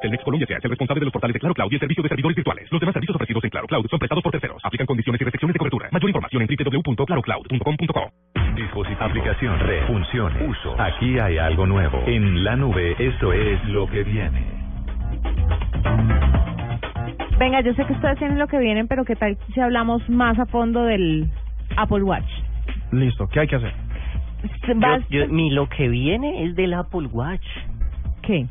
[0.00, 2.02] Telmex Colombia se hace el responsable de los portales de Claro Cloud y el servicio
[2.02, 2.68] de servidores virtuales.
[2.70, 4.62] Los demás servicios ofrecidos en Claro Cloud son prestados por terceros.
[4.64, 5.88] Aplican condiciones y restricciones de cobertura.
[5.92, 8.10] Mayor información en www.clarocloud.com.co.
[8.56, 10.80] Dispositivo, aplicación, red, funciones, uso.
[10.80, 12.02] Aquí hay algo nuevo.
[12.06, 14.42] En la nube, esto es lo que viene.
[17.38, 20.38] Venga, yo sé que ustedes tienen lo que vienen, pero ¿qué tal si hablamos más
[20.38, 21.26] a fondo del
[21.76, 22.28] Apple Watch?
[22.92, 23.72] Listo, ¿qué hay que hacer?
[25.10, 27.44] Yo- mi lo que viene es del Apple Watch.
[28.22, 28.46] ¿Qué?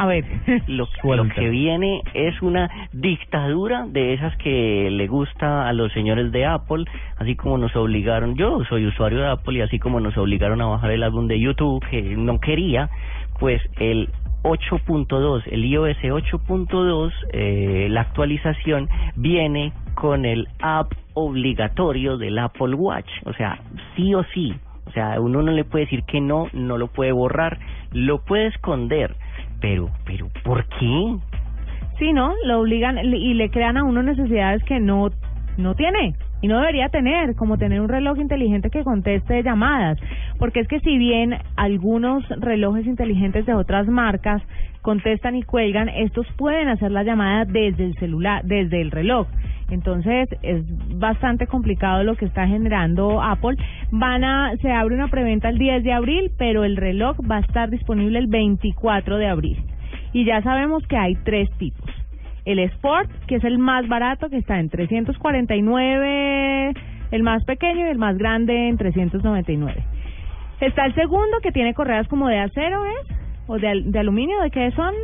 [0.00, 0.24] A ver.
[0.66, 6.32] Lo, lo que viene es una dictadura de esas que le gusta a los señores
[6.32, 6.86] de Apple,
[7.18, 10.68] así como nos obligaron, yo soy usuario de Apple y así como nos obligaron a
[10.68, 12.88] bajar el álbum de YouTube que no quería,
[13.38, 14.08] pues el
[14.42, 23.10] 8.2, el iOS 8.2, eh, la actualización viene con el app obligatorio del Apple Watch,
[23.26, 23.60] o sea,
[23.96, 24.54] sí o sí,
[24.86, 27.58] o sea, uno no le puede decir que no, no lo puede borrar,
[27.92, 29.14] lo puede esconder,
[29.60, 31.16] pero, pero, ¿por qué?
[31.98, 32.34] Sí, ¿no?
[32.44, 35.10] Lo obligan y le crean a uno necesidades que no,
[35.58, 39.98] no tiene y no debería tener, como tener un reloj inteligente que conteste llamadas.
[40.38, 44.42] Porque es que si bien algunos relojes inteligentes de otras marcas
[44.82, 49.26] contestan y cuelgan, estos pueden hacer la llamada desde el celular, desde el reloj.
[49.70, 50.64] Entonces es
[50.98, 53.56] bastante complicado lo que está generando Apple.
[53.90, 57.40] Van a, se abre una preventa el 10 de abril, pero el reloj va a
[57.40, 59.62] estar disponible el 24 de abril.
[60.12, 61.99] Y ya sabemos que hay tres tipos.
[62.44, 66.72] El Sport, que es el más barato, que está en 349,
[67.12, 69.82] el más pequeño y el más grande en 399.
[70.60, 73.16] Está el segundo, que tiene correas como de acero, ¿es?
[73.46, 74.94] O de, al- de aluminio, ¿de qué son,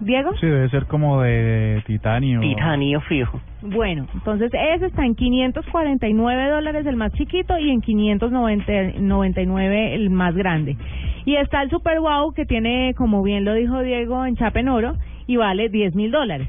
[0.00, 0.32] Diego?
[0.40, 2.40] Sí, debe ser como de titanio.
[2.40, 3.40] Titanio fijo.
[3.62, 10.34] Bueno, entonces ese está en 549 dólares el más chiquito y en 599 el más
[10.34, 10.76] grande.
[11.24, 14.68] Y está el Super Wow que tiene, como bien lo dijo Diego, en chapa en
[14.68, 14.94] oro
[15.28, 16.48] y vale 10 mil dólares.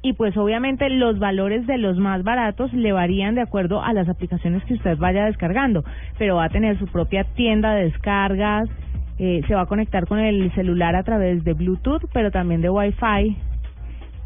[0.00, 4.08] Y pues obviamente los valores de los más baratos le varían de acuerdo a las
[4.08, 5.84] aplicaciones que usted vaya descargando,
[6.18, 8.70] pero va a tener su propia tienda de descargas,
[9.18, 12.70] eh, se va a conectar con el celular a través de Bluetooth, pero también de
[12.70, 13.36] Wi-Fi.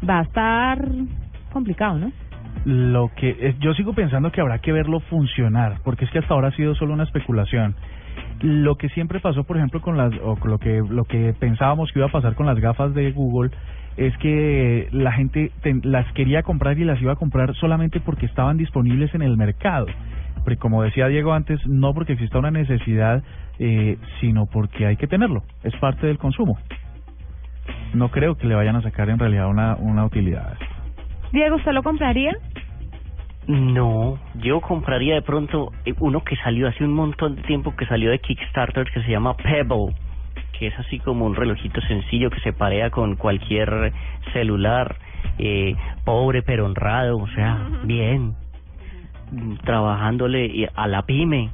[0.07, 0.87] Va a estar
[1.51, 2.11] complicado, ¿no?
[2.65, 6.35] Lo que es- yo sigo pensando que habrá que verlo funcionar, porque es que hasta
[6.35, 7.75] ahora ha sido solo una especulación.
[8.41, 11.91] Lo que siempre pasó, por ejemplo, con las o con lo que lo que pensábamos
[11.91, 13.51] que iba a pasar con las gafas de Google
[13.97, 15.51] es que la gente
[15.83, 19.85] las quería comprar y las iba a comprar solamente porque estaban disponibles en el mercado.
[20.43, 23.23] Porque como decía Diego antes, no porque exista una necesidad,
[23.59, 25.43] eh, sino porque hay que tenerlo.
[25.63, 26.57] Es parte del consumo.
[27.93, 30.57] No creo que le vayan a sacar en realidad una, una utilidad.
[31.31, 32.35] Diego, ¿usted lo compraría?
[33.47, 37.85] No, yo compraría de pronto eh, uno que salió hace un montón de tiempo, que
[37.85, 39.93] salió de Kickstarter, que se llama Pebble,
[40.57, 43.91] que es así como un relojito sencillo que se parea con cualquier
[44.31, 44.95] celular,
[45.39, 45.75] eh,
[46.05, 48.33] pobre pero honrado, o sea, bien,
[49.65, 51.49] trabajándole a la pyme.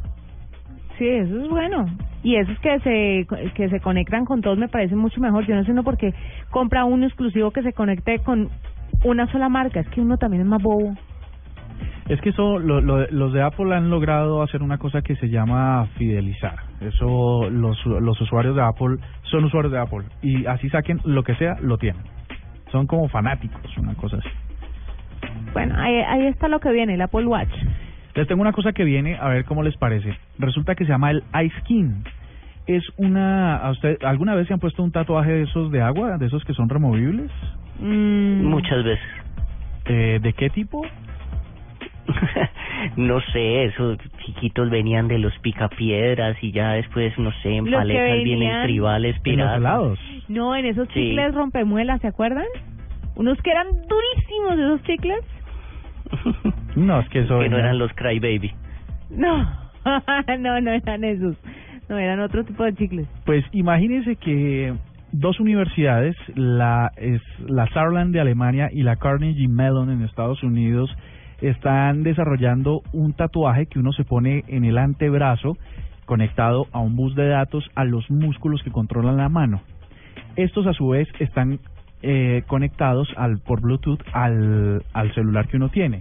[1.00, 1.88] Sí, eso es bueno.
[2.22, 5.46] Y esos que se que se conectan con todos me parece mucho mejor.
[5.48, 6.14] Yo no sé uno por qué
[6.52, 8.50] compra uno exclusivo que se conecte con
[9.06, 9.80] una sola marca.
[9.80, 10.94] Es que uno también es más bobo.
[12.08, 15.30] Es que eso, lo, lo- los de Apple han logrado hacer una cosa que se
[15.30, 16.56] llama fidelizar.
[16.82, 21.36] Eso, los, los usuarios de Apple son usuarios de Apple y así saquen lo que
[21.36, 22.02] sea, lo tienen.
[22.72, 24.30] Son como fanáticos, una cosa así.
[25.54, 27.52] Bueno, ahí, ahí está lo que viene, el Apple Watch.
[28.16, 30.16] Les tengo una cosa que viene, a ver cómo les parece.
[30.40, 32.04] Resulta que se llama el iSkin.
[32.68, 36.18] Es una, ¿a usted alguna vez se han puesto un tatuaje de esos de agua,
[36.18, 37.32] de esos que son removibles?
[37.80, 39.06] Mm, Muchas veces.
[39.86, 40.82] Eh, ¿De qué tipo?
[42.98, 47.72] no sé, esos chiquitos venían de los picapiedras y ya después, no sé, en que
[47.72, 49.58] paletas vienen tribales En los piratas.
[49.58, 50.00] helados.
[50.28, 50.94] No, en esos Sí.
[50.96, 52.46] chicles rompemuelas, ¿se acuerdan?
[53.16, 55.20] Unos que eran durísimos esos chicles.
[56.76, 58.52] No, es que eso que no venía- eran los Crybaby.
[59.10, 59.38] No,
[60.40, 61.36] no, no eran esos.
[61.90, 63.08] No, eran otro tipo de chicles.
[63.26, 64.74] Pues imagínense que
[65.12, 70.96] dos universidades, la es la Saarland de Alemania y la Carnegie Mellon en Estados Unidos,
[71.42, 75.58] están desarrollando un tatuaje que uno se pone en el antebrazo
[76.06, 79.62] conectado a un bus de datos a los músculos que controlan la mano.
[80.36, 81.60] Estos a su vez están
[82.02, 86.00] eh, conectados al por Bluetooth al, al celular que uno tiene.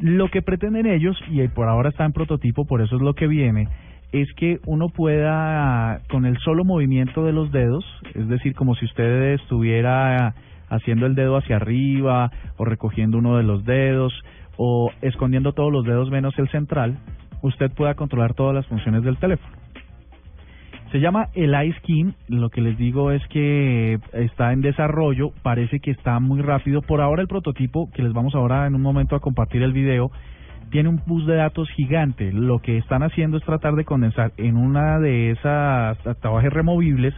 [0.00, 3.26] Lo que pretenden ellos, y por ahora está en prototipo, por eso es lo que
[3.26, 3.68] viene,
[4.12, 7.84] es que uno pueda, con el solo movimiento de los dedos,
[8.14, 10.34] es decir, como si usted estuviera
[10.68, 14.12] haciendo el dedo hacia arriba o recogiendo uno de los dedos
[14.56, 16.98] o escondiendo todos los dedos menos el central,
[17.42, 19.54] usted pueda controlar todas las funciones del teléfono.
[20.92, 25.90] Se llama el iSkin, lo que les digo es que está en desarrollo, parece que
[25.90, 26.82] está muy rápido.
[26.82, 30.12] Por ahora el prototipo, que les vamos ahora en un momento a compartir el video,
[30.70, 32.32] tiene un bus de datos gigante.
[32.32, 37.12] Lo que están haciendo es tratar de condensar en una de esas trabajes removibles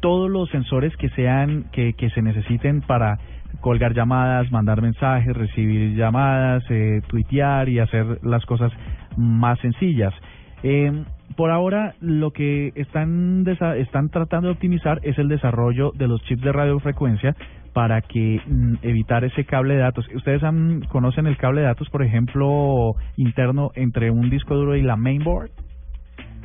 [0.00, 3.18] todos los sensores que sean que, que se necesiten para
[3.60, 8.72] colgar llamadas, mandar mensajes, recibir llamadas, eh, tuitear y hacer las cosas
[9.16, 10.14] más sencillas.
[10.62, 11.04] Eh,
[11.36, 13.44] por ahora lo que están
[13.78, 17.34] están tratando de optimizar es el desarrollo de los chips de radiofrecuencia
[17.72, 20.06] para que mm, evitar ese cable de datos.
[20.14, 24.82] Ustedes han, conocen el cable de datos, por ejemplo, interno entre un disco duro y
[24.82, 25.50] la mainboard,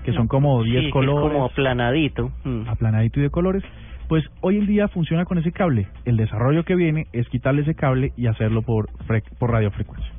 [0.03, 1.25] que son como 10 Sí, que colores.
[1.25, 2.31] Es como aplanadito.
[2.43, 2.67] Mm.
[2.69, 3.63] aplanadito y de colores.
[4.07, 5.87] Pues hoy en día funciona con ese cable.
[6.05, 10.11] El desarrollo que viene es quitarle ese cable y hacerlo por fre- por radiofrecuencia.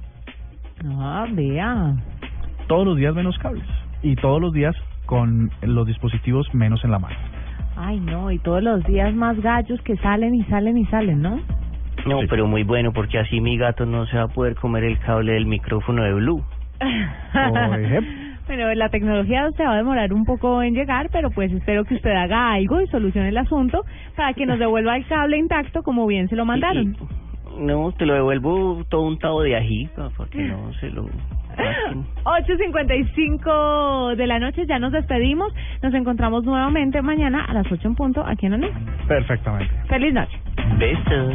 [0.99, 1.95] Ah, vea.
[2.69, 3.65] Todos los días menos cables
[4.03, 4.75] y todos los días
[5.07, 7.17] con los dispositivos menos en la mano.
[7.77, 11.41] Ay, no, y todos los días más gallos que salen y salen y salen, ¿no?
[12.07, 14.99] No, pero muy bueno porque así mi gato no se va a poder comer el
[15.01, 16.43] cable del micrófono de Blue.
[18.47, 21.95] Bueno, la tecnología se va a demorar un poco en llegar, pero pues espero que
[21.95, 23.85] usted haga algo y solucione el asunto
[24.17, 26.97] para que nos devuelva el cable intacto como bien se lo mandaron.
[27.59, 31.07] No, te lo devuelvo todo untado de ají pa- para que no se lo...
[32.25, 35.53] 8.55 de la noche, ya nos despedimos.
[35.83, 38.73] Nos encontramos nuevamente mañana a las 8 en punto aquí en la nube.
[39.07, 39.73] Perfectamente.
[39.89, 40.39] Feliz noche.
[40.79, 41.35] Besos.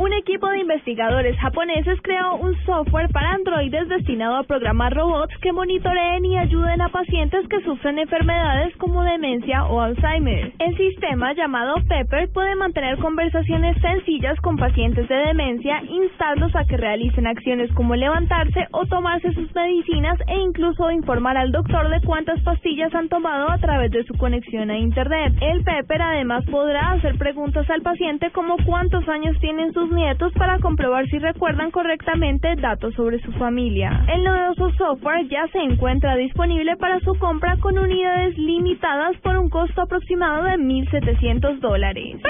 [0.00, 5.52] Un equipo de investigadores japoneses creó un software para androides destinado a programar robots que
[5.52, 10.54] monitoreen y ayuden a pacientes que sufren enfermedades como demencia o Alzheimer.
[10.58, 16.78] El sistema llamado Pepper puede mantener conversaciones sencillas con pacientes de demencia, instarlos a que
[16.78, 22.40] realicen acciones como levantarse o tomarse sus medicinas e incluso informar al doctor de cuántas
[22.40, 25.34] pastillas han tomado a través de su conexión a Internet.
[25.42, 30.58] El Pepper además podrá hacer preguntas al paciente como cuántos años tienen sus nietos para
[30.58, 34.04] comprobar si recuerdan correctamente datos sobre su familia.
[34.08, 39.48] El novedoso software ya se encuentra disponible para su compra con unidades limitadas por un
[39.48, 42.20] costo aproximado de 1.700 dólares.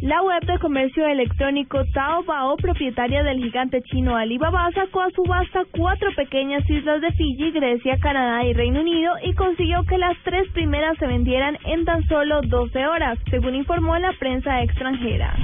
[0.00, 6.08] La web de comercio electrónico Taobao, propietaria del gigante chino Alibaba, sacó a subasta cuatro
[6.16, 10.96] pequeñas islas de Fiji, Grecia, Canadá y Reino Unido y consiguió que las tres primeras
[10.96, 15.36] se vendieran en tan solo 12 horas, según informó la prensa extranjera.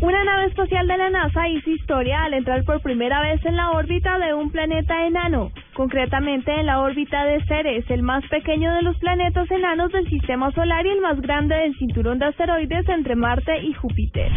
[0.00, 3.70] Una nave espacial de la NASA hizo historia al entrar por primera vez en la
[3.70, 8.82] órbita de un planeta enano, concretamente en la órbita de Ceres, el más pequeño de
[8.82, 13.16] los planetas enanos del sistema solar y el más grande del cinturón de asteroides entre
[13.16, 14.30] Marte y Júpiter.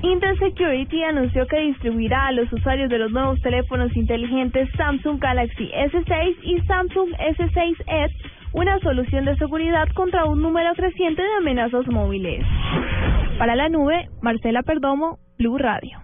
[0.00, 5.70] Intel Security anunció que distribuirá a los usuarios de los nuevos teléfonos inteligentes Samsung Galaxy
[5.72, 8.16] S6 y Samsung S6 Edge
[8.54, 12.44] una solución de seguridad contra un número creciente de amenazas móviles.
[13.38, 15.98] Para la nube, Marcela Perdomo, Blue Radio.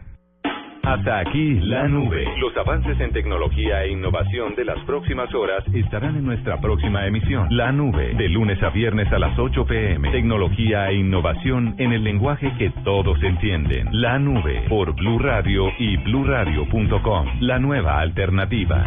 [0.83, 2.27] Hasta aquí la nube.
[2.39, 7.47] Los avances en tecnología e innovación de las próximas horas estarán en nuestra próxima emisión.
[7.51, 10.11] La nube, de lunes a viernes a las 8 pm.
[10.11, 13.89] Tecnología e innovación en el lenguaje que todos entienden.
[13.93, 17.27] La nube, por Blue Radio y bluradio.com.
[17.41, 18.87] La nueva alternativa.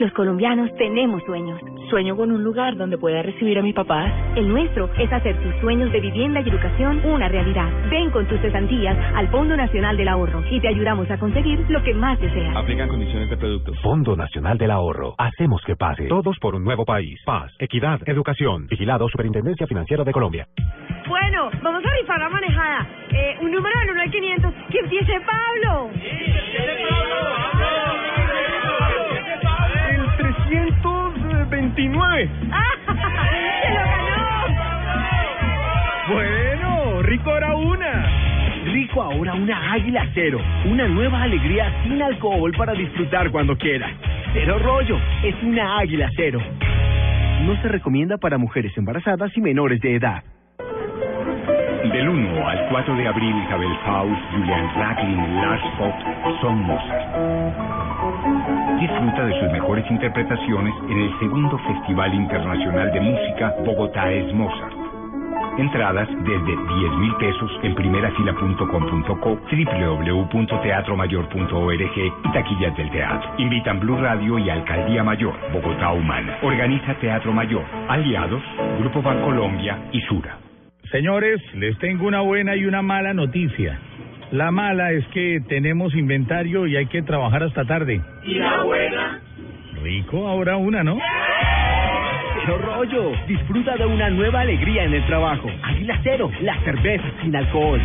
[0.00, 1.60] Los colombianos tenemos sueños.
[1.90, 4.10] Sueño con un lugar donde pueda recibir a mis papás.
[4.34, 7.68] El nuestro es hacer tus sueños de vivienda y educación una realidad.
[7.90, 11.82] Ven con tus cesantías al Fondo Nacional del Ahorro y te ayudamos a conseguir lo
[11.82, 12.56] que más deseas.
[12.56, 13.78] Aplican condiciones de productos.
[13.82, 15.16] Fondo Nacional del Ahorro.
[15.18, 16.06] Hacemos que pase.
[16.06, 17.20] Todos por un nuevo país.
[17.26, 18.68] Paz, equidad, educación.
[18.68, 20.46] Vigilado Superintendencia Financiera de Colombia.
[21.10, 22.88] Bueno, vamos a rifar la manejada.
[23.12, 24.54] Eh, un número del 1 al 500.
[24.70, 25.90] ¡Que empiece Pablo!
[25.92, 27.59] El
[31.60, 32.28] 329.
[33.60, 34.20] ¡Se lo ganó!
[36.08, 38.06] Bueno, rico ahora una.
[38.64, 40.40] Rico ahora una Águila Cero.
[40.64, 43.92] Una nueva alegría sin alcohol para disfrutar cuando quieras.
[44.32, 44.98] Cero rollo.
[45.22, 46.40] Es una Águila Cero.
[47.42, 50.22] No se recomienda para mujeres embarazadas y menores de edad.
[51.92, 57.89] Del 1 al 4 de abril, Isabel Faust, Julian Racklin, Lars Fox son Mozart.
[58.80, 64.72] Disfruta de sus mejores interpretaciones en el segundo Festival Internacional de Música Bogotá es Mozart.
[65.58, 66.58] Entradas desde 10
[66.96, 73.34] mil pesos en primerafila.com.co, www.teatromayor.org y taquillas del teatro.
[73.36, 76.38] Invitan Blue Radio y Alcaldía Mayor, Bogotá Humana.
[76.42, 77.66] Organiza Teatro Mayor.
[77.86, 78.42] Aliados,
[78.78, 80.38] Grupo Bancolombia y Sura.
[80.90, 83.78] Señores, les tengo una buena y una mala noticia.
[84.32, 88.00] La mala es que tenemos inventario y hay que trabajar hasta tarde.
[88.24, 89.20] ¿Y la buena?
[89.82, 90.98] Rico, ahora una, ¿no?
[92.46, 93.12] ¡Qué rollo!
[93.26, 95.50] Disfruta de una nueva alegría en el trabajo.
[95.64, 97.80] Águila Cero, la cerveza sin alcohol.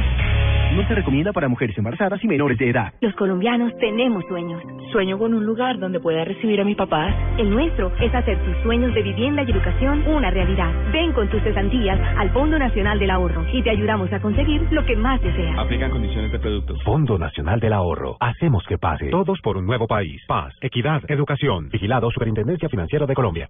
[0.73, 2.93] No se recomienda para mujeres embarazadas y menores de edad.
[3.01, 4.61] Los colombianos tenemos sueños.
[4.91, 7.13] Sueño con un lugar donde pueda recibir a mis papás.
[7.37, 10.71] El nuestro es hacer tus sueños de vivienda y educación una realidad.
[10.91, 14.85] Ven con tus cesantías al Fondo Nacional del Ahorro y te ayudamos a conseguir lo
[14.85, 15.57] que más deseas.
[15.57, 16.81] Aplican condiciones de productos.
[16.83, 18.17] Fondo Nacional del Ahorro.
[18.19, 19.09] Hacemos que pase.
[19.09, 20.21] Todos por un nuevo país.
[20.27, 21.69] Paz, equidad, educación.
[21.69, 23.49] Vigilado Superintendencia Financiera de Colombia.